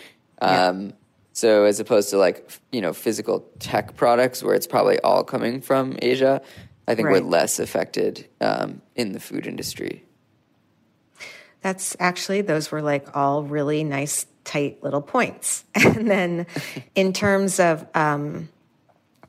[0.40, 0.90] Um, yeah.
[1.34, 5.60] So as opposed to like you know physical tech products where it's probably all coming
[5.60, 6.40] from Asia,
[6.86, 7.22] I think right.
[7.22, 10.04] we're less affected um, in the food industry.
[11.60, 15.64] That's actually those were like all really nice, tight little points.
[15.74, 16.46] And then
[16.94, 18.48] in terms of um,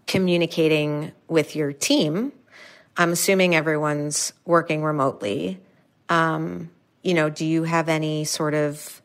[0.07, 2.31] communicating with your team,
[2.97, 5.59] I'm assuming everyone's working remotely.
[6.09, 6.69] Um,
[7.01, 9.01] you know, do you have any sort of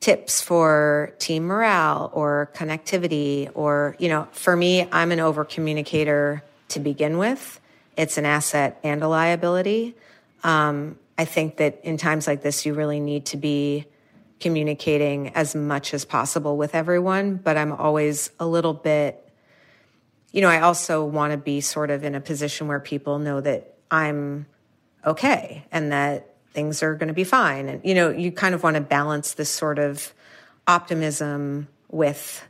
[0.00, 6.42] tips for team morale or connectivity or you know for me i'm an over communicator
[6.68, 7.60] to begin with
[7.96, 9.94] it's an asset and a liability
[10.44, 13.84] um, i think that in times like this you really need to be
[14.40, 19.28] communicating as much as possible with everyone but i'm always a little bit
[20.32, 23.40] you know i also want to be sort of in a position where people know
[23.40, 24.46] that i'm
[25.04, 27.68] okay and that things are going to be fine.
[27.68, 30.12] And, you know, you kind of want to balance this sort of
[30.66, 32.44] optimism with,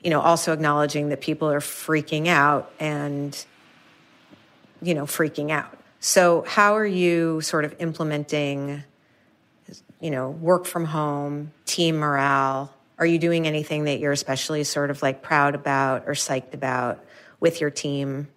[0.00, 3.44] you know, also acknowledging that people are freaking out and,
[4.80, 5.76] you know, freaking out.
[6.00, 8.84] So, how are you sort of implementing,
[10.00, 12.72] you know, work from home, team morale?
[12.98, 17.04] Are you doing anything that you're especially sort of like proud about or psyched about
[17.40, 18.28] with your team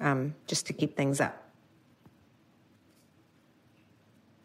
[0.00, 1.44] um, just to keep things up?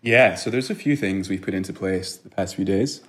[0.02, 3.02] Yeah, so there's a few things we've put into place the past few days.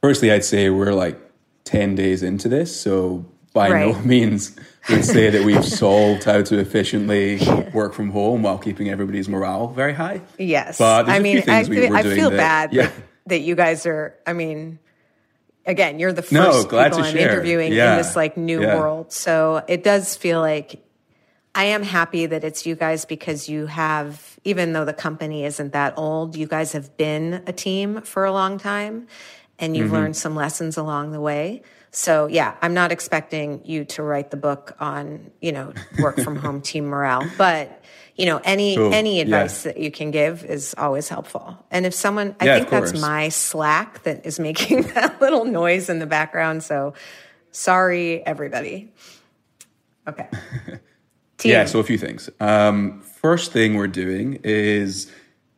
[0.00, 1.20] Firstly, I'd say we're like
[1.64, 3.94] 10 days into this, so by right.
[3.94, 4.56] no means
[4.88, 7.40] would say that we've solved how to efficiently
[7.72, 10.22] work from home while keeping everybody's morale very high.
[10.38, 10.78] Yes.
[10.78, 12.90] But I mean, I, we I feel that, bad yeah.
[13.26, 14.78] that, you guys are, I mean,
[15.66, 17.32] again, you're the first no, people I'm share.
[17.32, 17.92] interviewing yeah.
[17.92, 18.78] in this like new yeah.
[18.78, 19.12] world.
[19.12, 20.82] So it does feel like
[21.54, 25.72] I am happy that it's you guys because you have, even though the company isn't
[25.74, 29.06] that old, you guys have been a team for a long time
[29.58, 29.96] and you've mm-hmm.
[29.96, 31.62] learned some lessons along the way.
[31.92, 36.36] So yeah, I'm not expecting you to write the book on, you know, work from
[36.36, 37.84] home team morale, but
[38.16, 38.92] you know, any cool.
[38.92, 39.72] any advice yeah.
[39.72, 41.64] that you can give is always helpful.
[41.70, 45.88] And if someone I yeah, think that's my Slack that is making that little noise
[45.88, 46.94] in the background, so
[47.50, 48.90] sorry everybody.
[50.08, 50.28] Okay.
[51.44, 52.28] yeah, so a few things.
[52.40, 55.10] Um, first thing we're doing is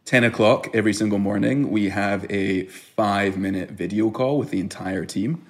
[0.04, 5.04] 10 o'clock every single morning, we have a five minute video call with the entire
[5.04, 5.46] team.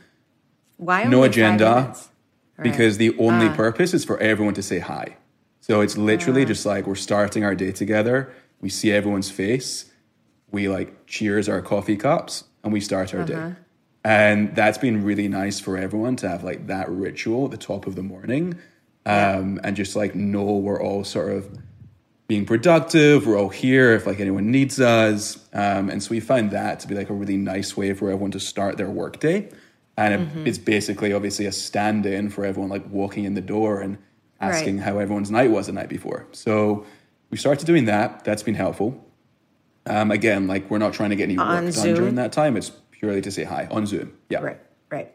[0.76, 1.94] Why no agenda?
[2.60, 3.56] Because the only uh.
[3.56, 5.16] purpose is for everyone to say hi.
[5.60, 6.46] So it's literally uh.
[6.46, 8.32] just like we're starting our day together.
[8.60, 9.90] We see everyone's face.
[10.50, 13.48] We like cheers our coffee cups and we start our uh-huh.
[13.48, 13.54] day.
[14.04, 17.86] And that's been really nice for everyone to have like that ritual at the top
[17.86, 18.58] of the morning.
[19.06, 21.58] Um, and just like know we're all sort of
[22.26, 23.26] being productive.
[23.26, 25.38] We're all here if like anyone needs us.
[25.52, 28.30] Um, and so we find that to be like a really nice way for everyone
[28.32, 29.50] to start their workday
[29.96, 30.46] and mm-hmm.
[30.46, 33.98] it's basically obviously a stand-in for everyone like walking in the door and
[34.40, 34.84] asking right.
[34.84, 36.26] how everyone's night was the night before.
[36.32, 36.84] So
[37.30, 38.24] we started doing that.
[38.24, 39.00] That's been helpful.
[39.86, 41.84] Um, again like we're not trying to get any on work Zoom.
[41.84, 42.56] done during that time.
[42.56, 44.16] It's purely to say hi on zoom.
[44.30, 44.40] Yeah.
[44.40, 44.58] Right
[44.90, 45.12] right.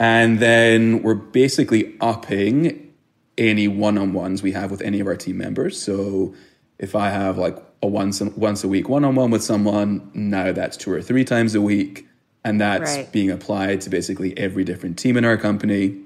[0.00, 2.92] And then we're basically upping
[3.38, 5.80] any one-on-ones we have with any of our team members.
[5.80, 6.34] So
[6.80, 10.90] if i have like a once once a week one-on-one with someone now that's two
[10.90, 12.08] or three times a week
[12.44, 13.12] and that's right.
[13.12, 16.00] being applied to basically every different team in our company.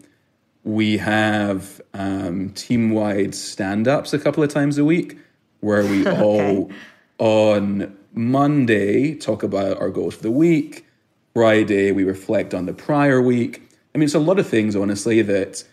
[0.64, 5.18] We have um, team wide stand ups a couple of times a week
[5.61, 6.20] where we okay.
[6.23, 6.70] all
[7.18, 10.87] on Monday talk about our goals for the week.
[11.35, 13.62] Friday, we reflect on the prior week.
[13.94, 15.64] I mean, it's a lot of things, honestly, that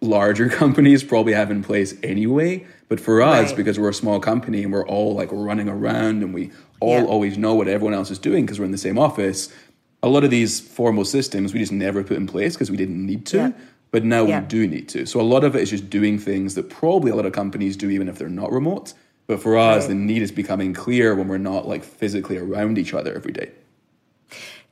[0.00, 2.66] larger companies probably have in place anyway.
[2.88, 3.56] But for us, right.
[3.56, 7.04] because we're a small company and we're all like running around and we all yeah.
[7.04, 9.52] always know what everyone else is doing because we're in the same office,
[10.02, 13.04] a lot of these formal systems we just never put in place because we didn't
[13.04, 13.36] need to.
[13.36, 13.52] Yeah.
[13.90, 14.40] But now yeah.
[14.40, 15.06] we do need to.
[15.06, 17.76] So a lot of it is just doing things that probably a lot of companies
[17.76, 18.94] do even if they're not remote.
[19.26, 19.88] But for us, right.
[19.90, 23.50] the need is becoming clear when we're not like physically around each other every day.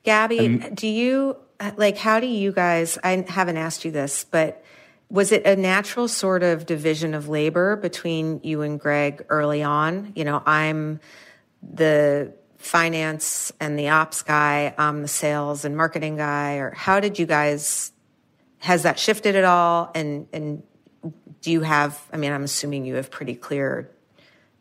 [0.05, 1.37] Gabi, do you
[1.77, 4.65] like how do you guys I haven't asked you this, but
[5.11, 10.13] was it a natural sort of division of labor between you and Greg early on?
[10.15, 11.01] You know, I'm
[11.63, 17.19] the finance and the ops guy, I'm the sales and marketing guy, or how did
[17.19, 17.93] you guys?
[18.59, 19.91] Has that shifted at all?
[19.95, 20.63] And and
[21.41, 22.01] do you have?
[22.13, 23.91] I mean, I'm assuming you have pretty clear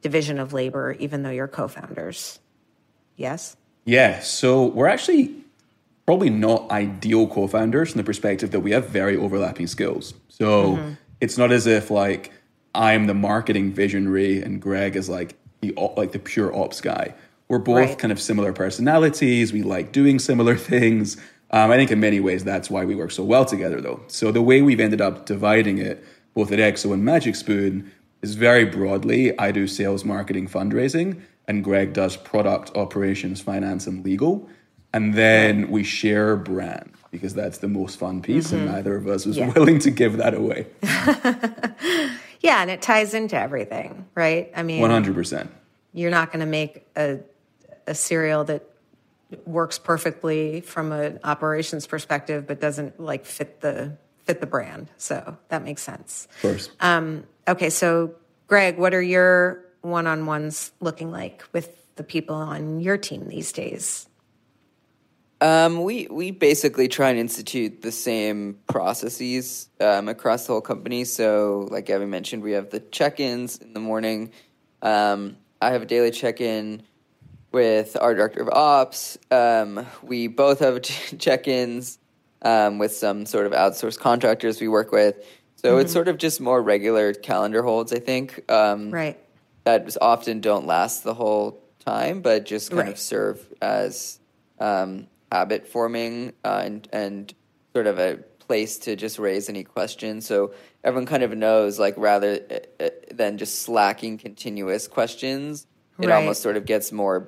[0.01, 2.39] division of labor, even though you're co-founders.
[3.17, 3.57] Yes.
[3.83, 4.21] Yeah.
[4.21, 5.35] So we're actually
[6.05, 10.13] probably not ideal co-founders from the perspective that we have very overlapping skills.
[10.29, 10.93] So mm-hmm.
[11.19, 12.31] it's not as if like
[12.73, 17.13] I'm the marketing visionary and Greg is like the like the pure ops guy.
[17.49, 17.97] We're both right.
[17.97, 19.51] kind of similar personalities.
[19.51, 21.17] We like doing similar things.
[21.51, 24.01] Um, I think in many ways that's why we work so well together, though.
[24.07, 28.35] So the way we've ended up dividing it, both at EXO and Magic Spoon, is
[28.35, 29.37] very broadly.
[29.39, 34.47] I do sales, marketing, fundraising, and Greg does product, operations, finance, and legal.
[34.93, 38.57] And then we share brand because that's the most fun piece, mm-hmm.
[38.57, 39.51] and neither of us was yeah.
[39.55, 40.67] willing to give that away.
[42.41, 44.51] yeah, and it ties into everything, right?
[44.55, 45.51] I mean, one hundred percent.
[45.93, 47.19] You're not going to make a
[47.89, 48.63] a cereal that
[49.45, 54.87] works perfectly from an operations perspective, but doesn't like fit the fit the brand.
[54.97, 56.27] So that makes sense.
[56.35, 56.69] Of course.
[56.79, 58.15] Um, okay, so
[58.47, 63.27] Greg, what are your one on ones looking like with the people on your team
[63.27, 64.07] these days?
[65.41, 71.05] Um, we we basically try and institute the same processes um, across the whole company.
[71.05, 74.31] So, like Gabi mentioned, we have the check-ins in the morning.
[74.81, 76.83] Um, I have a daily check-in
[77.51, 79.17] with our director of ops.
[79.31, 81.99] Um, we both have check ins
[82.41, 85.15] um, with some sort of outsourced contractors we work with.
[85.55, 85.81] So mm-hmm.
[85.81, 88.49] it's sort of just more regular calendar holds, I think.
[88.51, 89.17] Um, right.
[89.65, 92.91] That often don't last the whole time, but just kind right.
[92.91, 94.19] of serve as
[94.59, 97.33] um, habit forming uh, and, and
[97.73, 100.25] sort of a place to just raise any questions.
[100.25, 100.53] So
[100.83, 105.67] everyone kind of knows, like, rather uh, uh, than just slacking continuous questions,
[105.99, 106.15] it right.
[106.15, 107.27] almost sort of gets more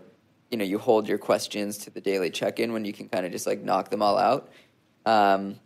[0.51, 3.31] you know you hold your questions to the daily check-in when you can kind of
[3.31, 4.51] just like knock them all out
[5.05, 5.59] um,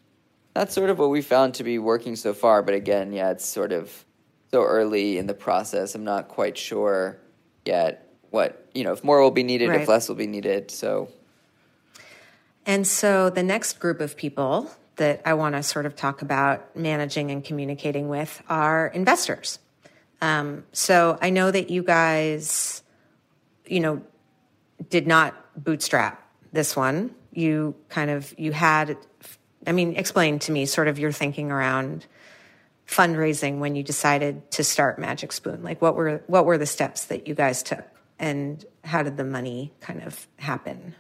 [0.53, 3.45] that's sort of what we found to be working so far but again yeah it's
[3.45, 4.05] sort of
[4.51, 7.17] so early in the process i'm not quite sure
[7.65, 9.81] yet what you know if more will be needed right.
[9.81, 11.09] if less will be needed so
[12.65, 16.75] And so the next group of people that I want to sort of talk about
[16.75, 19.59] managing and communicating with are investors.
[20.21, 22.81] Um, so I know that you guys,
[23.67, 24.01] you know,
[24.89, 26.21] did not bootstrap
[26.51, 27.13] this one.
[27.31, 28.97] You kind of you had,
[29.67, 32.05] I mean, explain to me sort of your thinking around
[32.87, 35.63] fundraising when you decided to start Magic Spoon.
[35.63, 37.85] Like, what were what were the steps that you guys took,
[38.19, 40.95] and how did the money kind of happen?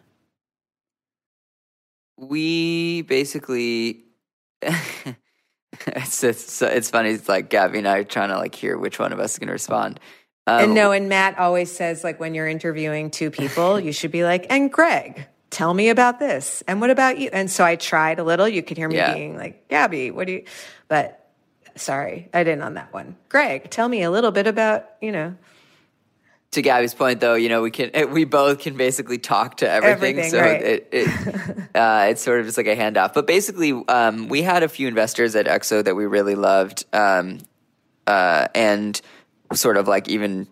[2.17, 4.03] We basically.
[4.61, 7.11] it's, it's it's funny.
[7.11, 9.39] It's like Gabi and I are trying to like hear which one of us is
[9.39, 9.99] going to respond.
[10.47, 14.11] Um, and no, and Matt always says like when you're interviewing two people, you should
[14.11, 17.29] be like, and Greg, tell me about this, and what about you?
[17.33, 18.47] And so I tried a little.
[18.47, 19.13] You could hear me yeah.
[19.13, 20.43] being like, Gabi, what do you?
[20.87, 21.31] But
[21.75, 23.15] sorry, I didn't on that one.
[23.29, 25.35] Greg, tell me a little bit about you know
[26.55, 30.19] to Gabi's point, though, you know, we can we both can basically talk to everything,
[30.19, 30.61] everything so right.
[30.61, 31.07] it, it
[31.75, 33.13] uh, it's sort of just like a handoff.
[33.13, 37.39] But basically, um, we had a few investors at Exo that we really loved, um,
[38.07, 38.99] uh, and
[39.53, 40.47] sort of like even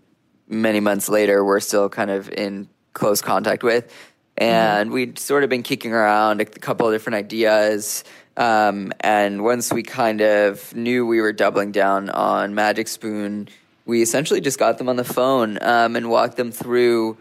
[0.47, 3.91] many months later, we're still kind of in close contact with,
[4.37, 4.93] and mm.
[4.93, 8.03] we'd sort of been kicking around a couple of different ideas.
[8.35, 13.47] Um, and once we kind of knew we were doubling down on Magic Spoon
[13.85, 17.17] we essentially just got them on the phone um, and walked them through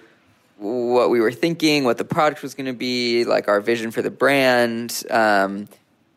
[0.58, 4.00] what we were thinking, what the product was going to be, like our vision for
[4.00, 5.02] the brand.
[5.10, 5.68] Um,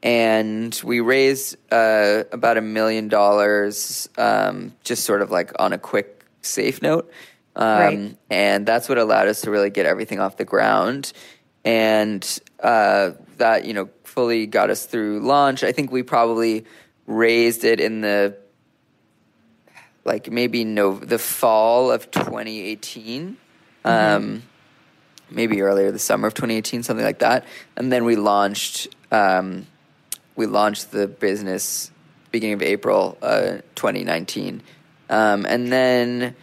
[0.06, 5.80] and we raised uh, about a million dollars, um, just sort of like on a
[5.80, 7.12] quick, safe note.
[7.56, 8.18] Um, right.
[8.30, 11.12] And that's what allowed us to really get everything off the ground.
[11.64, 12.24] And
[12.60, 15.64] uh, that, you know, fully got us through launch.
[15.64, 16.66] I think we probably
[17.08, 18.38] raised it in the
[20.03, 23.38] like maybe no the fall of 2018
[23.84, 23.88] mm-hmm.
[23.88, 24.43] um,
[25.30, 27.45] maybe earlier the summer of 2018 something like that
[27.76, 29.68] and then we launched um,
[30.36, 31.92] we launched the business
[32.32, 34.62] beginning of april uh, 2019
[35.10, 36.36] um, and then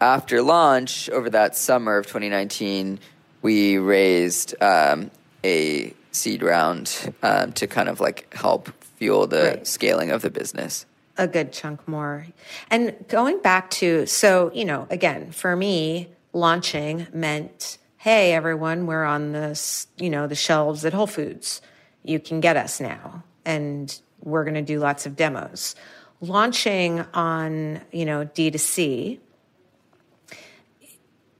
[0.00, 2.98] after launch over that summer of 2019
[3.42, 5.10] we raised um,
[5.44, 9.66] a seed round um, to kind of like help fuel the right.
[9.66, 10.84] scaling of the business
[11.20, 12.26] a good chunk more.
[12.70, 19.04] And going back to, so, you know, again, for me, launching meant, hey, everyone, we're
[19.04, 21.60] on this, you know, the shelves at Whole Foods.
[22.02, 23.22] You can get us now.
[23.44, 25.74] And we're going to do lots of demos.
[26.20, 29.18] Launching on, you know, D2C,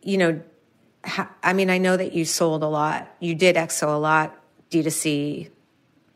[0.02, 0.42] you know,
[1.42, 3.14] I mean, I know that you sold a lot.
[3.20, 4.38] You did EXO a lot,
[4.70, 5.50] D2C,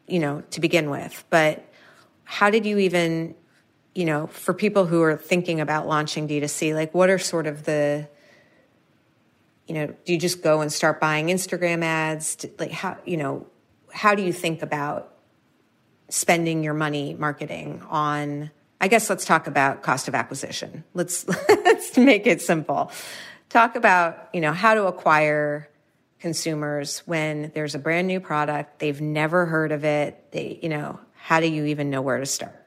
[0.08, 1.24] you know, to begin with.
[1.30, 1.66] But
[2.24, 3.34] how did you even
[3.94, 7.64] you know, for people who are thinking about launching D2C, like what are sort of
[7.64, 8.08] the,
[9.68, 12.44] you know, do you just go and start buying Instagram ads?
[12.58, 13.46] Like how, you know,
[13.92, 15.13] how do you think about
[16.08, 18.50] spending your money marketing on,
[18.80, 20.84] I guess let's talk about cost of acquisition.
[20.94, 22.90] Let's, let's make it simple.
[23.48, 25.68] Talk about, you know, how to acquire
[26.24, 30.32] consumers when there's a brand new product, they've never heard of it.
[30.32, 32.64] They, you know, how do you even know where to start?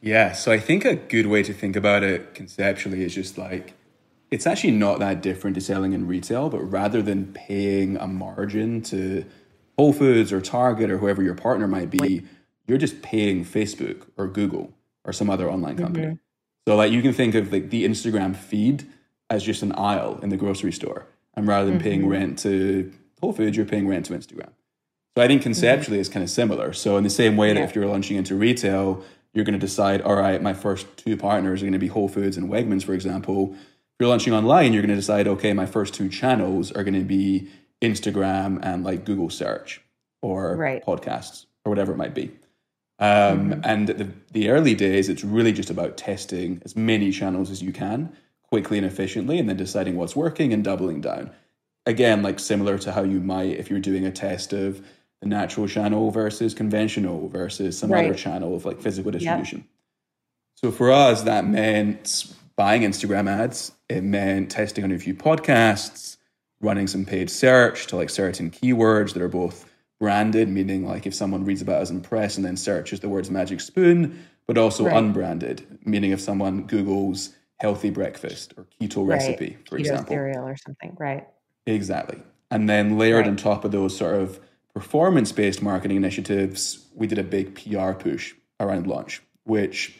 [0.00, 3.74] Yeah, so I think a good way to think about it conceptually is just like
[4.30, 8.82] it's actually not that different to selling in retail, but rather than paying a margin
[8.82, 9.24] to
[9.76, 12.22] Whole Foods or Target or whoever your partner might be,
[12.66, 14.72] you're just paying Facebook or Google
[15.04, 16.06] or some other online company.
[16.06, 16.14] Mm-hmm.
[16.68, 18.86] So like you can think of like the Instagram feed
[19.30, 21.06] as just an aisle in the grocery store.
[21.34, 21.84] And rather than mm-hmm.
[21.84, 24.50] paying rent to Whole Foods, you're paying rent to Instagram.
[25.16, 26.00] So I think conceptually mm-hmm.
[26.00, 26.72] it's kind of similar.
[26.72, 27.54] So in the same way yeah.
[27.54, 31.16] that if you're launching into retail, you're going to decide, all right, my first two
[31.16, 33.54] partners are going to be Whole Foods and Wegmans, for example.
[33.54, 36.94] If you're launching online, you're going to decide, okay, my first two channels are going
[36.94, 37.48] to be
[37.86, 39.80] Instagram and like Google search
[40.22, 40.84] or right.
[40.84, 42.30] podcasts or whatever it might be.
[42.98, 43.60] Um, mm-hmm.
[43.64, 47.72] And the, the early days, it's really just about testing as many channels as you
[47.72, 48.14] can
[48.48, 51.30] quickly and efficiently, and then deciding what's working and doubling down.
[51.84, 54.84] Again, like similar to how you might if you're doing a test of
[55.20, 58.06] the natural channel versus conventional versus some right.
[58.06, 59.58] other channel of like physical distribution.
[59.58, 59.66] Yep.
[60.54, 63.72] So for us, that meant buying Instagram ads.
[63.88, 66.15] It meant testing on a few podcasts,
[66.66, 69.64] running some paid search to like certain keywords that are both
[69.98, 73.30] branded, meaning like if someone reads about us in press and then searches the words
[73.30, 74.96] magic spoon, but also right.
[74.96, 79.16] unbranded, meaning if someone Googles healthy breakfast or keto right.
[79.16, 80.08] recipe, for keto example.
[80.08, 81.26] cereal or something, right.
[81.66, 82.20] Exactly.
[82.50, 84.38] And then layered on top of those sort of
[84.74, 89.98] performance based marketing initiatives, we did a big PR push around launch, which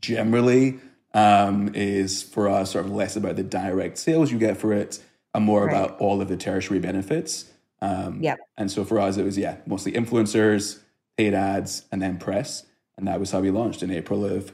[0.00, 0.80] generally
[1.12, 5.00] um, is for us sort of less about the direct sales you get for it
[5.34, 5.74] and more right.
[5.74, 7.50] about all of the tertiary benefits.
[7.82, 8.36] Um, yeah.
[8.56, 10.80] And so for us, it was, yeah, mostly influencers,
[11.16, 12.66] paid ads, and then press.
[12.96, 14.48] And that was how we launched in April of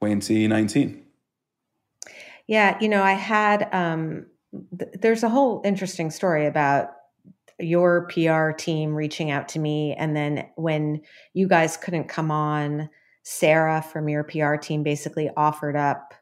[0.00, 1.04] 2019.
[2.46, 2.76] Yeah.
[2.80, 4.26] You know, I had, um,
[4.78, 6.90] th- there's a whole interesting story about
[7.58, 9.94] your PR team reaching out to me.
[9.94, 11.02] And then when
[11.32, 12.90] you guys couldn't come on,
[13.22, 16.14] Sarah from your PR team basically offered up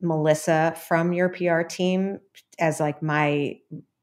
[0.00, 2.20] Melissa from your PR team
[2.60, 3.58] as like my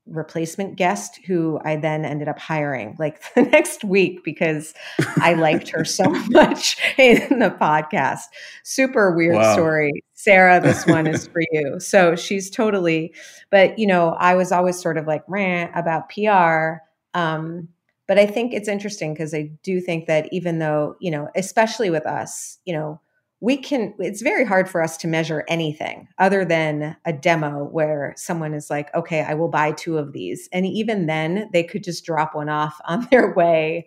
[0.09, 4.73] replacement guest who I then ended up hiring like the next week because
[5.17, 8.23] I liked her so much in the podcast.
[8.63, 9.53] Super weird wow.
[9.53, 10.03] story.
[10.13, 11.79] Sarah, this one is for you.
[11.79, 13.13] So she's totally,
[13.49, 16.81] but you know, I was always sort of like rant about PR.
[17.13, 17.69] Um,
[18.07, 21.89] but I think it's interesting because I do think that even though, you know, especially
[21.89, 23.01] with us, you know,
[23.39, 28.13] we can it's very hard for us to measure anything other than a demo where
[28.17, 30.49] someone is like okay i will buy two of these.
[30.51, 33.85] And even then they could just drop one off on their way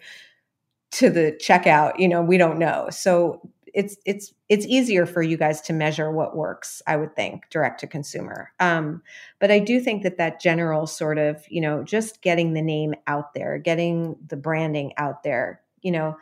[0.93, 2.89] to the checkout you know we don't know.
[2.91, 3.41] So
[3.73, 7.79] it's it's it's easier for you guys to measure what works i would think direct
[7.81, 8.51] to consumer.
[8.59, 9.03] Um,
[9.39, 12.95] but i do think that that general sort of you know just getting the name
[13.07, 16.17] out there getting the branding out there you know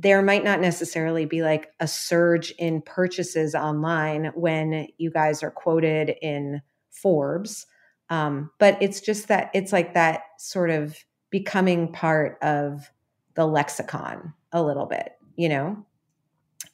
[0.00, 5.50] there might not necessarily be like a surge in purchases online when you guys are
[5.50, 7.66] quoted in Forbes.
[8.08, 10.96] Um, but it's just that it's like that sort of
[11.28, 12.90] becoming part of
[13.34, 15.84] the lexicon a little bit, you know?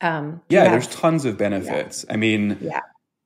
[0.01, 2.05] Um, yeah, have, there's tons of benefits.
[2.07, 2.14] Yeah.
[2.14, 2.81] I mean, yeah.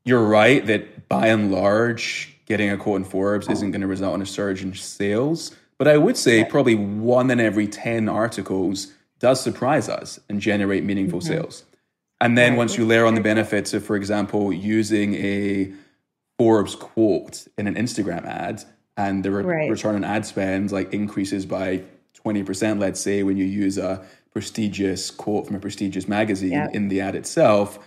[0.04, 3.52] you're right that by and large, getting a quote in Forbes oh.
[3.52, 5.54] isn't going to result in a surge in sales.
[5.76, 6.50] But I would say right.
[6.50, 11.28] probably one in every 10 articles does surprise us and generate meaningful mm-hmm.
[11.28, 11.64] sales.
[12.20, 15.72] And then once you layer on the benefits of, for example, using a
[16.38, 18.64] Forbes quote in an Instagram ad
[18.96, 19.70] and the re- right.
[19.70, 21.82] return on ad spend like increases by
[22.24, 26.68] 20%, let's say, when you use a prestigious quote from a prestigious magazine yeah.
[26.72, 27.78] in the ad itself,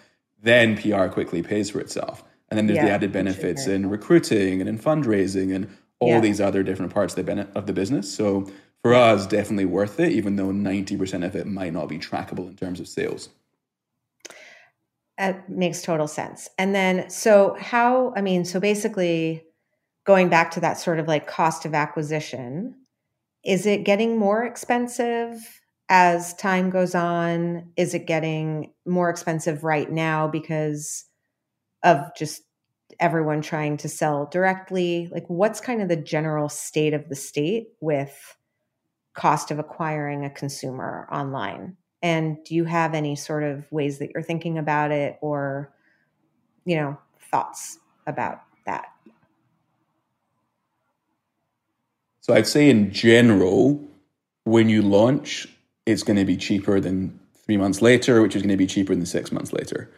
[0.42, 2.24] then PR quickly pays for itself.
[2.50, 3.74] And then there's yeah, the added benefits sure.
[3.74, 5.70] in recruiting and in fundraising and
[6.00, 6.20] all yeah.
[6.20, 8.14] these other different parts of the, ben- of the business.
[8.14, 8.52] So
[8.84, 12.56] for us, definitely worth it, even though 90% of it might not be trackable in
[12.56, 13.30] terms of sales.
[15.18, 16.50] That makes total sense.
[16.58, 19.44] And then, so how, I mean, so basically
[20.06, 22.76] going back to that sort of like cost of acquisition,
[23.46, 25.38] is it getting more expensive
[25.88, 27.72] as time goes on?
[27.78, 31.06] Is it getting more expensive right now because
[31.84, 32.42] of just
[33.00, 35.08] everyone trying to sell directly?
[35.12, 38.36] Like, what's kind of the general state of the state with
[39.14, 41.78] cost of acquiring a consumer online?
[42.02, 45.74] And do you have any sort of ways that you're thinking about it or,
[46.66, 46.98] you know,
[47.32, 48.88] thoughts about that?
[52.22, 53.82] So I'd say in general,
[54.44, 55.48] when you launch,
[55.86, 58.96] it's going to be cheaper than three months later, which is going to be cheaper
[58.96, 59.90] than six months later.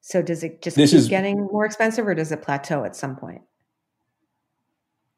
[0.00, 2.96] So does it just this keep is, getting more expensive or does it plateau at
[2.96, 3.42] some point?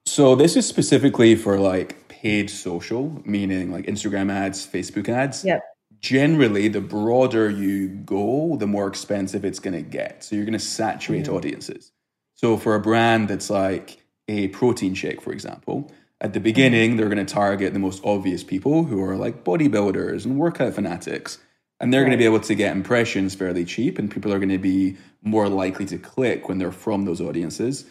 [0.07, 5.45] So this is specifically for like paid social, meaning like Instagram ads, Facebook ads.
[5.45, 5.63] Yep.
[6.01, 10.25] Generally, the broader you go, the more expensive it's going to get.
[10.25, 11.35] So you're going to saturate mm-hmm.
[11.35, 11.93] audiences.
[12.35, 15.91] So for a brand that's like a protein shake, for example,
[16.21, 16.97] at the beginning, mm-hmm.
[16.99, 21.39] they're going to target the most obvious people who are like bodybuilders and workout fanatics.
[21.81, 22.09] And they're right.
[22.09, 24.99] going to be able to get impressions fairly cheap, and people are going to be
[25.23, 27.87] more likely to click when they're from those audiences.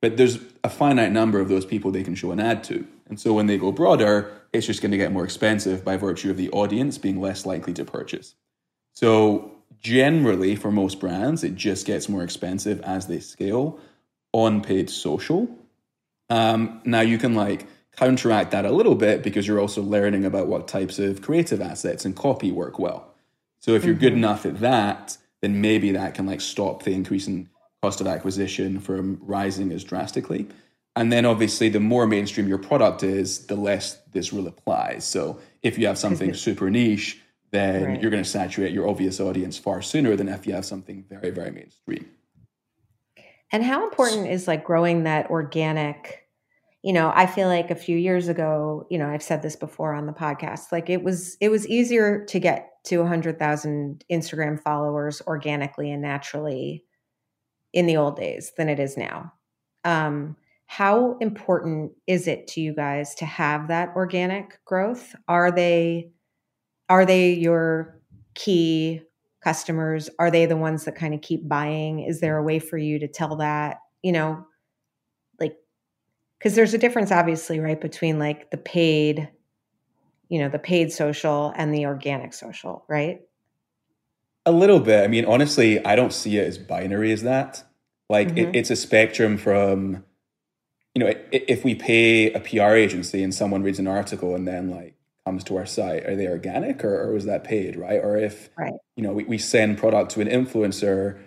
[0.00, 2.86] But there's a finite number of those people they can show an ad to.
[3.08, 6.30] And so when they go broader, it's just going to get more expensive by virtue
[6.30, 8.34] of the audience being less likely to purchase.
[8.94, 13.80] So generally, for most brands, it just gets more expensive as they scale
[14.32, 15.48] on paid social.
[16.30, 20.46] Um, now you can like counteract that a little bit because you're also learning about
[20.46, 23.12] what types of creative assets and copy work well.
[23.58, 24.04] So if you're mm-hmm.
[24.04, 27.48] good enough at that, then maybe that can like stop the increase in
[27.82, 30.46] cost of acquisition from rising as drastically.
[30.94, 35.04] And then obviously, the more mainstream your product is, the less this rule applies.
[35.04, 37.20] So if you have something super niche,
[37.50, 38.02] then right.
[38.02, 41.30] you're going to saturate your obvious audience far sooner than if you have something very,
[41.30, 42.06] very mainstream.
[43.52, 46.26] And how important is like growing that organic?
[46.82, 49.94] You know, I feel like a few years ago, you know, I've said this before
[49.94, 55.22] on the podcast, like it was it was easier to get to 100,000 Instagram followers
[55.26, 56.84] organically and naturally
[57.72, 59.32] in the old days than it is now.
[59.84, 60.36] Um,
[60.72, 65.14] how important is it to you guys to have that organic growth?
[65.28, 66.12] Are they
[66.88, 68.00] are they your
[68.34, 69.02] key
[69.44, 70.08] customers?
[70.18, 72.00] Are they the ones that kind of keep buying?
[72.00, 73.80] Is there a way for you to tell that?
[74.02, 74.46] You know,
[75.38, 75.56] like
[76.38, 79.28] because there's a difference obviously right between like the paid
[80.30, 83.20] you know the paid social and the organic social right
[84.46, 87.62] a little bit i mean honestly i don't see it as binary as that
[88.08, 88.38] like mm-hmm.
[88.38, 90.02] it, it's a spectrum from
[90.94, 94.70] you know if we pay a pr agency and someone reads an article and then
[94.70, 94.94] like
[95.26, 98.50] comes to our site are they organic or, or was that paid right or if
[98.58, 98.74] right.
[98.96, 101.18] you know we, we send product to an influencer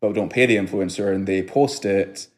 [0.00, 2.28] but don't pay the influencer and they post it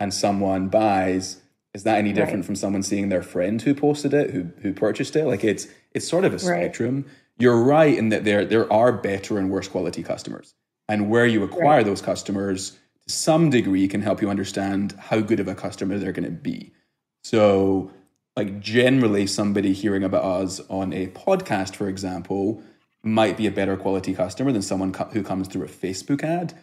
[0.00, 1.42] and someone buys
[1.74, 2.46] is that any different right.
[2.46, 6.08] from someone seeing their friend who posted it who who purchased it like it's it's
[6.08, 7.14] sort of a spectrum right.
[7.38, 10.54] you're right in that there there are better and worse quality customers
[10.88, 15.40] and where you acquire those customers to some degree can help you understand how good
[15.40, 16.72] of a customer they're going to be
[17.24, 17.90] so
[18.36, 22.62] like generally somebody hearing about us on a podcast for example
[23.02, 26.54] might be a better quality customer than someone co- who comes through a facebook ad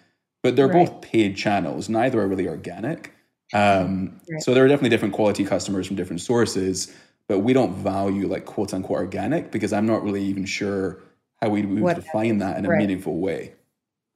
[0.43, 3.15] but they're both paid channels neither are really organic
[3.53, 4.41] um, right.
[4.41, 6.93] So there are definitely different quality customers from different sources,
[7.27, 11.01] but we don't value like quote unquote organic because I'm not really even sure
[11.41, 12.79] how we would define that in a right.
[12.79, 13.53] meaningful way.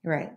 [0.03, 0.31] Right.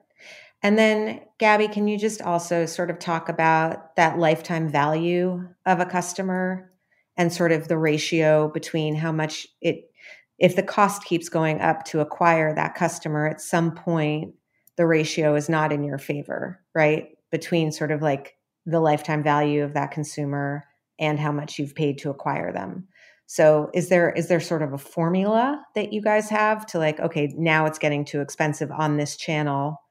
[0.62, 5.80] And then, Gabi, can you just also sort of talk about that lifetime value of
[5.80, 6.70] a customer
[7.16, 9.90] and sort of the ratio between how much it,
[10.38, 14.34] if the cost keeps going up to acquire that customer, at some point,
[14.76, 17.08] the ratio is not in your favor, right?
[17.30, 20.64] Between sort of like the lifetime value of that consumer
[20.98, 22.86] and how much you've paid to acquire them.
[23.26, 27.00] So is there is there sort of a formula that you guys have to like
[27.00, 29.81] okay, now it's getting too expensive on this channel.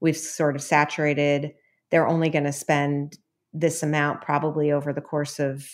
[0.00, 1.52] We've sort of saturated.
[1.90, 3.18] They're only going to spend
[3.52, 5.66] this amount probably over the course of,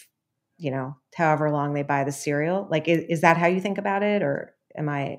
[0.57, 2.67] you know, however long they buy the cereal.
[2.71, 5.19] Like is, is that how you think about it or am I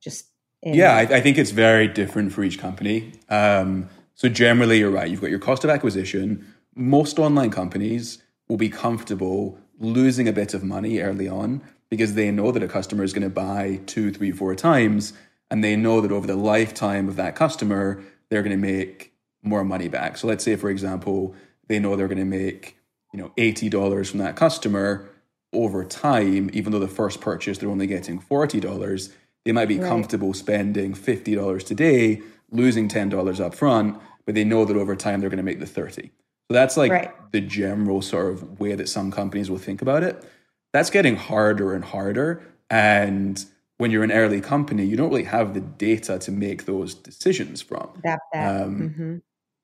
[0.00, 0.26] just
[0.62, 3.12] in- Yeah, I, I think it's very different for each company.
[3.28, 5.10] Um, so generally, you're right.
[5.10, 6.54] You've got your cost of acquisition.
[6.74, 12.30] Most online companies will be comfortable losing a bit of money early on because they
[12.30, 15.12] know that a customer is going to buy two, three, four times,
[15.54, 19.62] and they know that over the lifetime of that customer, they're going to make more
[19.62, 20.16] money back.
[20.16, 21.32] So let's say, for example,
[21.68, 22.76] they know they're going to make
[23.12, 25.08] you know eighty dollars from that customer
[25.52, 29.10] over time, even though the first purchase they're only getting forty dollars.
[29.44, 29.88] They might be right.
[29.88, 35.20] comfortable spending fifty dollars today losing $10 up front, but they know that over time
[35.20, 36.02] they're going to make the 30.
[36.02, 36.10] So
[36.50, 37.32] that's like right.
[37.32, 40.22] the general sort of way that some companies will think about it.
[40.72, 42.42] That's getting harder and harder.
[42.70, 43.44] And
[43.78, 47.60] when you're an early company, you don't really have the data to make those decisions
[47.60, 47.88] from.
[48.04, 48.62] That, that.
[48.62, 49.16] Um, mm-hmm.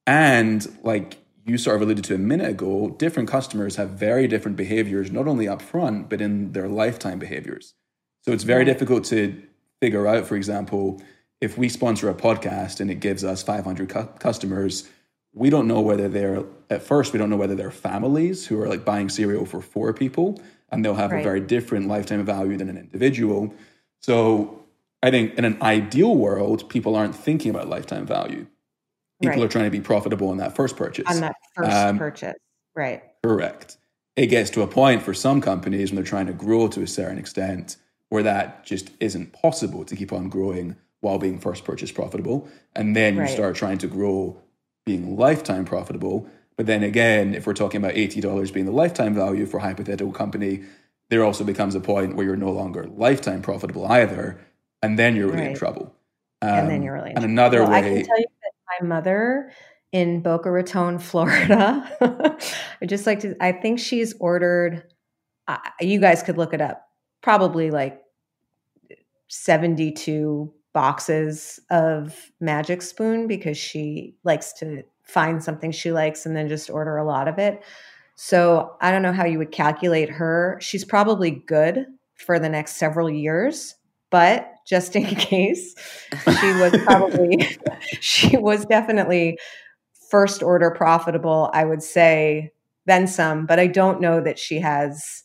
[0.07, 4.57] And like you sort of alluded to a minute ago, different customers have very different
[4.57, 7.75] behaviors, not only up front, but in their lifetime behaviors.
[8.23, 9.41] So it's very difficult to
[9.81, 11.01] figure out, for example,
[11.41, 14.89] if we sponsor a podcast and it gives us 500 cu- customers,
[15.33, 18.69] we don't know whether they're at first we don't know whether they're families who are
[18.69, 20.41] like buying cereal for four people
[20.71, 21.21] and they'll have right.
[21.21, 23.55] a very different lifetime value than an individual.
[24.01, 24.65] So
[25.03, 28.47] I think in an ideal world, people aren't thinking about lifetime value.
[29.21, 29.45] People right.
[29.45, 31.05] are trying to be profitable on that first purchase.
[31.09, 32.37] On that first um, purchase,
[32.75, 33.03] right?
[33.23, 33.77] Correct.
[34.17, 36.87] It gets to a point for some companies when they're trying to grow to a
[36.87, 37.77] certain extent
[38.09, 42.49] where that just isn't possible to keep on growing while being first purchase profitable.
[42.75, 43.31] And then you right.
[43.31, 44.41] start trying to grow
[44.85, 46.29] being lifetime profitable.
[46.57, 50.13] But then again, if we're talking about $80 being the lifetime value for a hypothetical
[50.13, 50.65] company,
[51.11, 54.41] there also becomes a point where you're no longer lifetime profitable either.
[54.83, 55.51] And then you're really right.
[55.51, 55.95] in trouble.
[56.41, 57.79] Um, and then um, you're really in and another well, way.
[57.79, 59.53] I can tell you that my mother
[59.93, 64.85] in Boca Raton, Florida, I just like to, I think she's ordered,
[65.49, 66.89] uh, you guys could look it up,
[67.21, 68.01] probably like
[69.29, 76.49] 72 boxes of Magic Spoon because she likes to find something she likes and then
[76.49, 77.63] just order a lot of it.
[78.23, 80.59] So I don't know how you would calculate her.
[80.61, 83.77] She's probably good for the next several years,
[84.11, 85.75] but just in case,
[86.27, 87.49] she was probably,
[88.01, 89.39] she was definitely
[90.11, 92.53] first order profitable, I would say,
[92.85, 95.25] then some, but I don't know that she has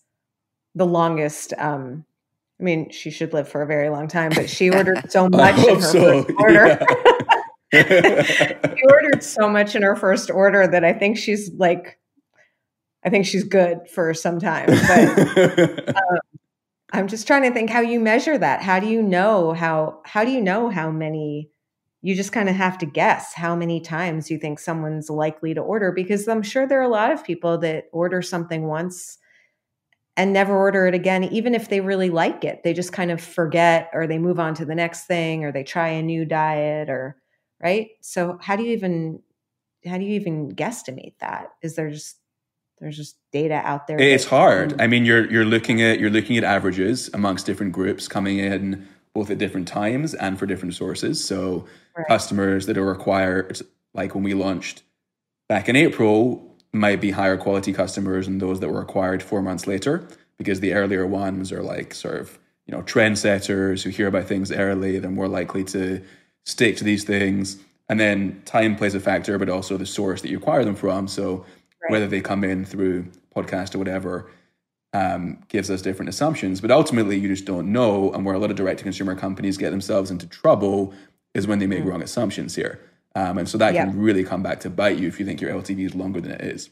[0.74, 2.06] the longest um,
[2.62, 5.58] I mean, she should live for a very long time, but she ordered so much
[5.68, 6.24] in her so.
[6.24, 6.80] first order.
[7.74, 8.74] Yeah.
[8.74, 12.00] she ordered so much in her first order that I think she's like,
[13.06, 14.66] I think she's good for some time.
[14.68, 16.20] But um,
[16.92, 18.62] I'm just trying to think how you measure that.
[18.62, 20.02] How do you know how?
[20.06, 21.52] How do you know how many?
[22.02, 25.62] You just kind of have to guess how many times you think someone's likely to
[25.62, 29.18] order because I'm sure there are a lot of people that order something once
[30.16, 32.64] and never order it again, even if they really like it.
[32.64, 35.64] They just kind of forget or they move on to the next thing or they
[35.64, 37.18] try a new diet or
[37.62, 37.90] right.
[38.02, 39.22] So how do you even
[39.86, 41.50] how do you even guesstimate that?
[41.62, 42.18] Is there just
[42.80, 44.00] There's just data out there.
[44.00, 44.80] It's hard.
[44.82, 48.88] I mean, you're you're looking at you're looking at averages amongst different groups coming in
[49.14, 51.24] both at different times and for different sources.
[51.24, 51.66] So
[51.96, 52.06] right.
[52.08, 53.62] customers that are required,
[53.94, 54.84] like when we launched
[55.48, 59.66] back in April, might be higher quality customers than those that were acquired four months
[59.68, 60.06] later,
[60.38, 64.52] because the earlier ones are like sort of you know trendsetters who hear about things
[64.52, 65.00] early.
[65.00, 66.04] They're more likely to
[66.46, 67.58] stick to these things,
[67.88, 71.08] and then time plays a factor, but also the source that you acquire them from.
[71.08, 71.46] So
[71.86, 71.92] right.
[71.92, 74.30] whether they come in through podcast or whatever
[74.94, 76.62] um, gives us different assumptions.
[76.62, 78.12] But ultimately, you just don't know.
[78.14, 80.94] And where a lot of direct to consumer companies get themselves into trouble
[81.34, 81.88] is when they make mm.
[81.88, 82.80] wrong assumptions here.
[83.16, 83.86] Um, and so that yeah.
[83.86, 86.32] can really come back to bite you if you think your LTV is longer than
[86.32, 86.70] it is.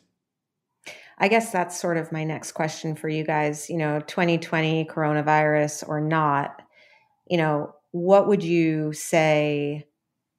[1.18, 3.70] I guess that's sort of my next question for you guys.
[3.70, 6.62] You know, 2020 coronavirus or not,
[7.30, 9.86] you know, what would you say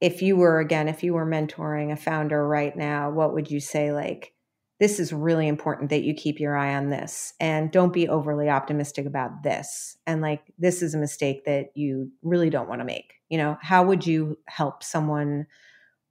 [0.00, 3.60] if you were, again, if you were mentoring a founder right now, what would you
[3.60, 4.33] say like,
[4.80, 8.48] this is really important that you keep your eye on this and don't be overly
[8.48, 12.84] optimistic about this and like this is a mistake that you really don't want to
[12.84, 13.58] make you know?
[13.60, 15.46] How would you help someone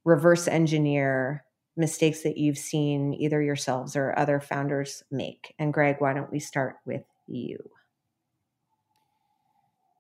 [0.03, 1.45] reverse engineer
[1.77, 5.55] mistakes that you've seen either yourselves or other founders make?
[5.57, 7.57] And greg why don't we start with you?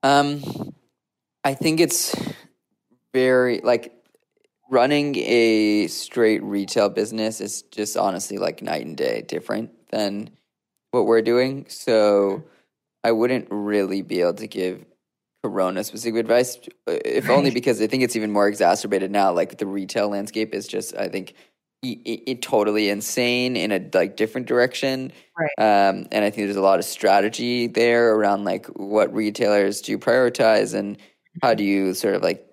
[0.03, 0.41] Um
[1.45, 2.13] i think it's
[3.13, 4.02] very like
[4.73, 10.31] running a straight retail business is just honestly like night and day different than
[10.89, 11.65] what we're doing.
[11.69, 12.43] So
[13.03, 14.83] I wouldn't really be able to give
[15.43, 16.57] Corona specific advice,
[16.87, 19.31] if only because I think it's even more exacerbated now.
[19.31, 21.35] Like the retail landscape is just, I think,
[21.83, 25.11] it, it totally insane in a like different direction.
[25.37, 25.89] Right.
[25.89, 29.91] Um, and I think there's a lot of strategy there around like what retailers do
[29.91, 30.97] you prioritize and
[31.41, 32.47] how do you sort of like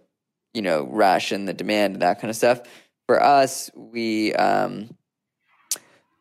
[0.54, 2.62] you know, ration the demand and that kind of stuff.
[3.06, 4.96] For us, we um,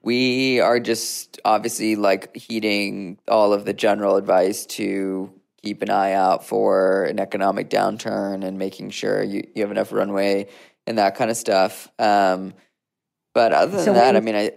[0.02, 6.14] we are just obviously like heeding all of the general advice to keep an eye
[6.14, 10.48] out for an economic downturn and making sure you, you have enough runway
[10.88, 11.90] and that kind of stuff.
[12.00, 12.54] Um,
[13.34, 14.56] but other than so that, I mean, I to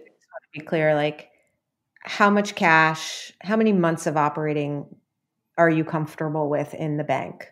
[0.53, 1.31] be clear, like
[2.01, 4.87] how much cash, how many months of operating
[5.59, 7.49] are you comfortable with in the bank?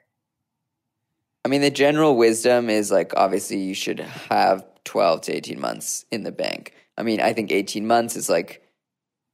[1.44, 6.04] I mean, the general wisdom is like obviously you should have 12 to 18 months
[6.10, 6.74] in the bank.
[6.98, 8.62] I mean, I think 18 months is like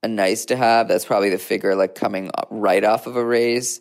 [0.03, 0.89] a nice to have.
[0.89, 3.81] That's probably the figure like coming right off of a raise.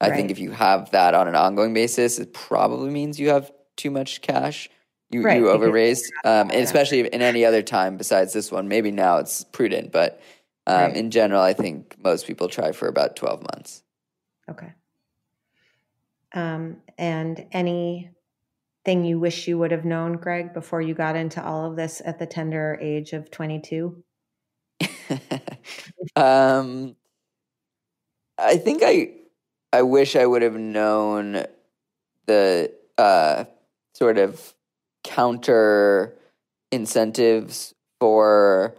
[0.00, 0.16] I right.
[0.16, 3.90] think if you have that on an ongoing basis, it probably means you have too
[3.90, 4.68] much cash.
[5.10, 5.38] You, right.
[5.38, 8.66] you over raised, um, and especially in any other time besides this one.
[8.66, 10.20] Maybe now it's prudent, but
[10.66, 10.96] um, right.
[10.96, 13.84] in general, I think most people try for about 12 months.
[14.50, 14.72] Okay
[16.34, 18.10] um, and anything
[18.86, 22.18] you wish you would have known, Greg, before you got into all of this at
[22.18, 24.02] the tender age of 22?
[26.16, 26.96] um,
[28.36, 29.12] I think I
[29.72, 31.46] I wish I would have known
[32.26, 33.44] the uh,
[33.92, 34.54] sort of
[35.02, 36.16] counter
[36.70, 38.76] incentives for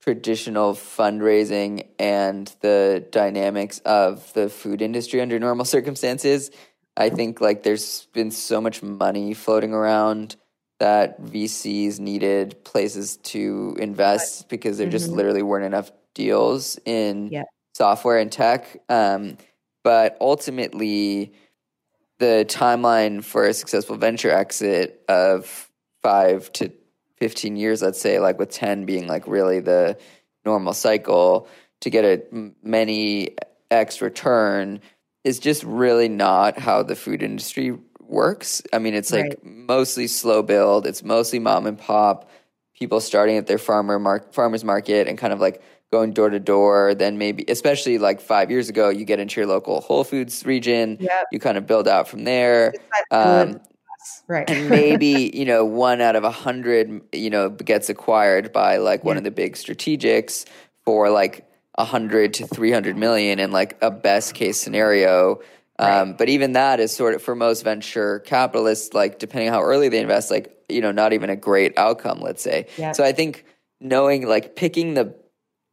[0.00, 6.50] traditional fundraising and the dynamics of the food industry under normal circumstances.
[6.98, 10.36] I think like there's been so much money floating around
[10.80, 14.92] that VCs needed places to invest because there mm-hmm.
[14.92, 17.46] just literally weren't enough deals in yep.
[17.74, 18.76] software and tech.
[18.88, 19.38] Um,
[19.84, 21.32] but ultimately,
[22.18, 25.70] the timeline for a successful venture exit of
[26.02, 26.72] five to
[27.18, 29.96] 15 years, let's say, like with 10 being like really the
[30.44, 31.48] normal cycle
[31.80, 33.36] to get a many
[33.70, 34.80] X return
[35.28, 38.62] is just really not how the food industry works.
[38.72, 39.44] I mean, it's like right.
[39.44, 40.86] mostly slow build.
[40.86, 42.30] It's mostly mom and pop
[42.74, 45.62] people starting at their farmer mar- farmers market and kind of like
[45.92, 46.94] going door to door.
[46.94, 50.96] Then maybe, especially like five years ago, you get into your local Whole Foods region.
[50.98, 51.26] Yep.
[51.30, 52.72] You kind of build out from there.
[53.10, 53.60] Um,
[54.28, 54.48] right.
[54.48, 59.00] and maybe you know one out of a hundred you know gets acquired by like
[59.00, 59.06] yeah.
[59.06, 60.46] one of the big strategics
[60.86, 61.44] for like
[61.78, 65.40] 100 to 300 million in like a best case scenario.
[65.78, 69.88] Um, But even that is sort of for most venture capitalists, like depending how early
[69.88, 72.66] they invest, like, you know, not even a great outcome, let's say.
[72.76, 72.96] Yep.
[72.96, 73.44] So I think
[73.80, 75.14] knowing like picking the,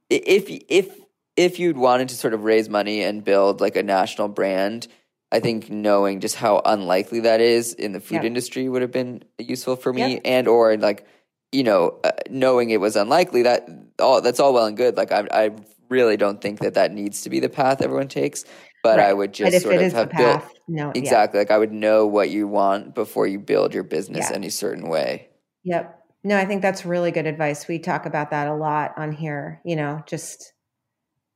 [0.10, 0.96] if, if,
[1.36, 4.88] if you'd wanted to sort of raise money and build like a national brand,
[5.32, 8.24] I think knowing just how unlikely that is in the food yep.
[8.26, 10.22] industry would have been useful for me, yep.
[10.24, 11.06] and or like
[11.52, 13.68] you know uh, knowing it was unlikely that
[14.00, 14.96] all that's all well and good.
[14.96, 15.52] Like I, I
[15.90, 18.46] really don't think that that needs to be the path everyone takes.
[18.84, 19.10] But right.
[19.10, 21.42] I would just sort of have built no, exactly yeah.
[21.42, 24.36] like I would know what you want before you build your business yeah.
[24.36, 25.30] any certain way.
[25.64, 26.04] Yep.
[26.24, 27.68] No, I think that's really good advice.
[27.68, 29.62] We talk about that a lot on here.
[29.66, 30.54] You know, just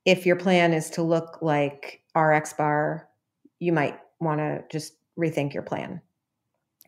[0.06, 3.08] if your plan is to look like RX Bar,
[3.60, 6.02] you might want to just rethink your plan.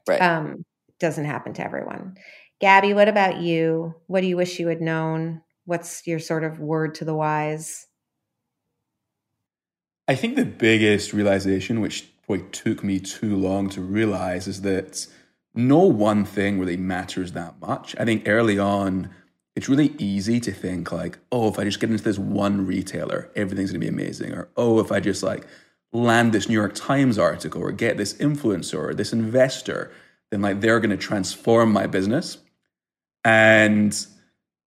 [0.07, 0.21] Right.
[0.21, 0.63] Um,
[0.99, 2.17] doesn't happen to everyone.
[2.61, 3.95] Gabi, what about you?
[4.07, 5.41] What do you wish you had known?
[5.65, 7.87] What's your sort of word to the wise?
[10.07, 15.07] I think the biggest realization, which probably took me too long to realize, is that
[15.53, 17.95] no one thing really matters that much.
[17.99, 19.09] I think early on,
[19.55, 23.29] it's really easy to think like, oh, if I just get into this one retailer,
[23.35, 24.33] everything's gonna be amazing.
[24.33, 25.45] Or, oh, if I just like
[25.93, 29.91] land this New York Times article or get this influencer or this investor,
[30.29, 32.37] then like they're gonna transform my business.
[33.23, 33.93] And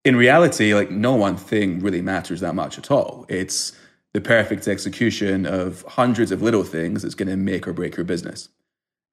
[0.05, 3.25] in reality, like no one thing really matters that much at all.
[3.29, 3.73] It's
[4.13, 8.05] the perfect execution of hundreds of little things that's going to make or break your
[8.05, 8.49] business.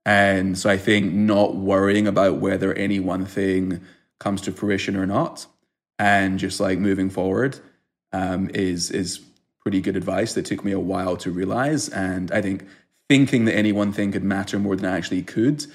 [0.05, 3.81] And so I think not worrying about whether any one thing
[4.19, 5.45] comes to fruition or not,
[5.97, 7.59] and just like moving forward,
[8.11, 9.21] um, is is
[9.59, 11.87] pretty good advice that took me a while to realize.
[11.89, 12.65] And I think
[13.07, 15.65] thinking that any one thing could matter more than I actually could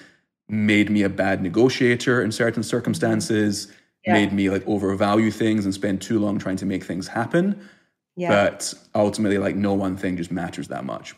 [0.48, 3.68] made me a bad negotiator in certain circumstances.
[4.06, 4.12] Yeah.
[4.12, 7.68] Made me like overvalue things and spend too long trying to make things happen.
[8.14, 8.28] Yeah.
[8.28, 11.14] But ultimately, like no one thing just matters that much.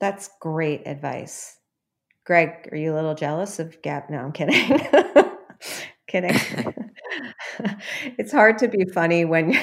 [0.00, 1.56] That's great advice.
[2.24, 4.10] Greg, are you a little jealous of Gab?
[4.10, 4.80] No, I'm kidding.
[6.06, 6.36] kidding.
[8.18, 9.56] it's hard to be funny when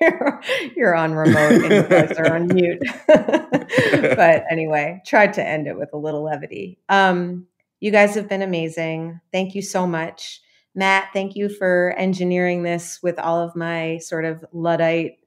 [0.00, 0.40] you're,
[0.76, 2.82] you're on remote and you guys are on mute.
[3.06, 6.78] but anyway, tried to end it with a little levity.
[6.88, 7.46] Um,
[7.80, 9.20] you guys have been amazing.
[9.32, 10.40] Thank you so much.
[10.74, 15.18] Matt, thank you for engineering this with all of my sort of Luddite.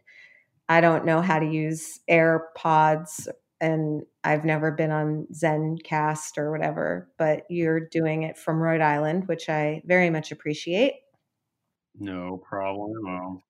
[0.70, 3.28] I don't know how to use AirPods
[3.60, 9.28] and I've never been on Zencast or whatever, but you're doing it from Rhode Island,
[9.28, 10.96] which I very much appreciate.
[11.98, 13.41] No problem.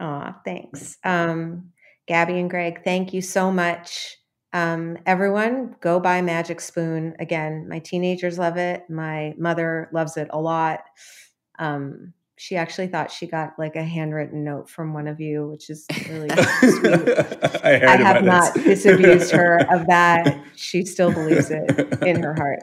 [0.00, 0.98] Aw, thanks.
[1.04, 1.72] Um,
[2.08, 4.18] Gabi and Greg, thank you so much.
[4.52, 7.14] Um, everyone, go buy Magic Spoon.
[7.18, 8.90] Again, my teenagers love it.
[8.90, 10.80] My mother loves it a lot.
[11.62, 15.70] Um, she actually thought she got like a handwritten note from one of you, which
[15.70, 16.28] is really
[16.60, 17.08] sweet.
[17.62, 20.42] I, I have not disabused her of that.
[20.56, 22.62] She still believes it in her heart.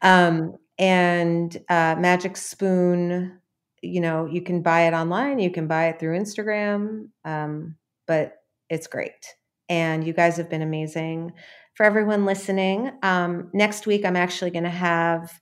[0.00, 3.40] Um, and uh, Magic Spoon,
[3.82, 7.74] you know, you can buy it online, you can buy it through Instagram, um,
[8.06, 8.36] but
[8.70, 9.34] it's great.
[9.68, 11.32] And you guys have been amazing.
[11.74, 15.32] For everyone listening, um, next week I'm actually going to have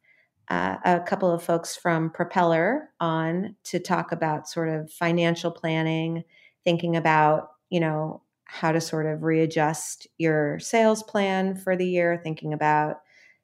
[0.48, 6.24] uh, a couple of folks from Propeller on to talk about sort of financial planning,
[6.64, 12.20] thinking about, you know, how to sort of readjust your sales plan for the year,
[12.22, 13.00] thinking about,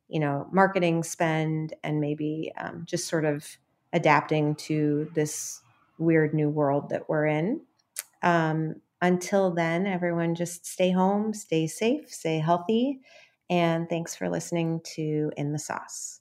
[0.08, 3.46] you know, marketing spend and maybe um, just sort of
[3.92, 5.62] adapting to this
[5.98, 7.60] weird new world that we're in.
[8.22, 13.00] Um, until then, everyone just stay home, stay safe, stay healthy,
[13.48, 16.20] and thanks for listening to In the Sauce.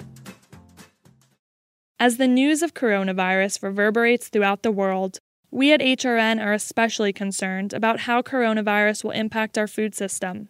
[2.01, 5.19] As the news of coronavirus reverberates throughout the world,
[5.51, 10.49] we at HRN are especially concerned about how coronavirus will impact our food system.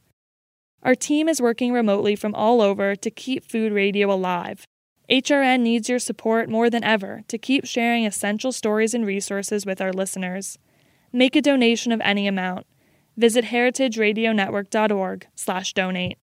[0.82, 4.66] Our team is working remotely from all over to keep food radio alive.
[5.08, 9.80] HRN needs your support more than ever to keep sharing essential stories and resources with
[9.80, 10.58] our listeners.
[11.14, 12.66] Make a donation of any amount.
[13.18, 16.16] Visit heritageradionetwork.org/donate.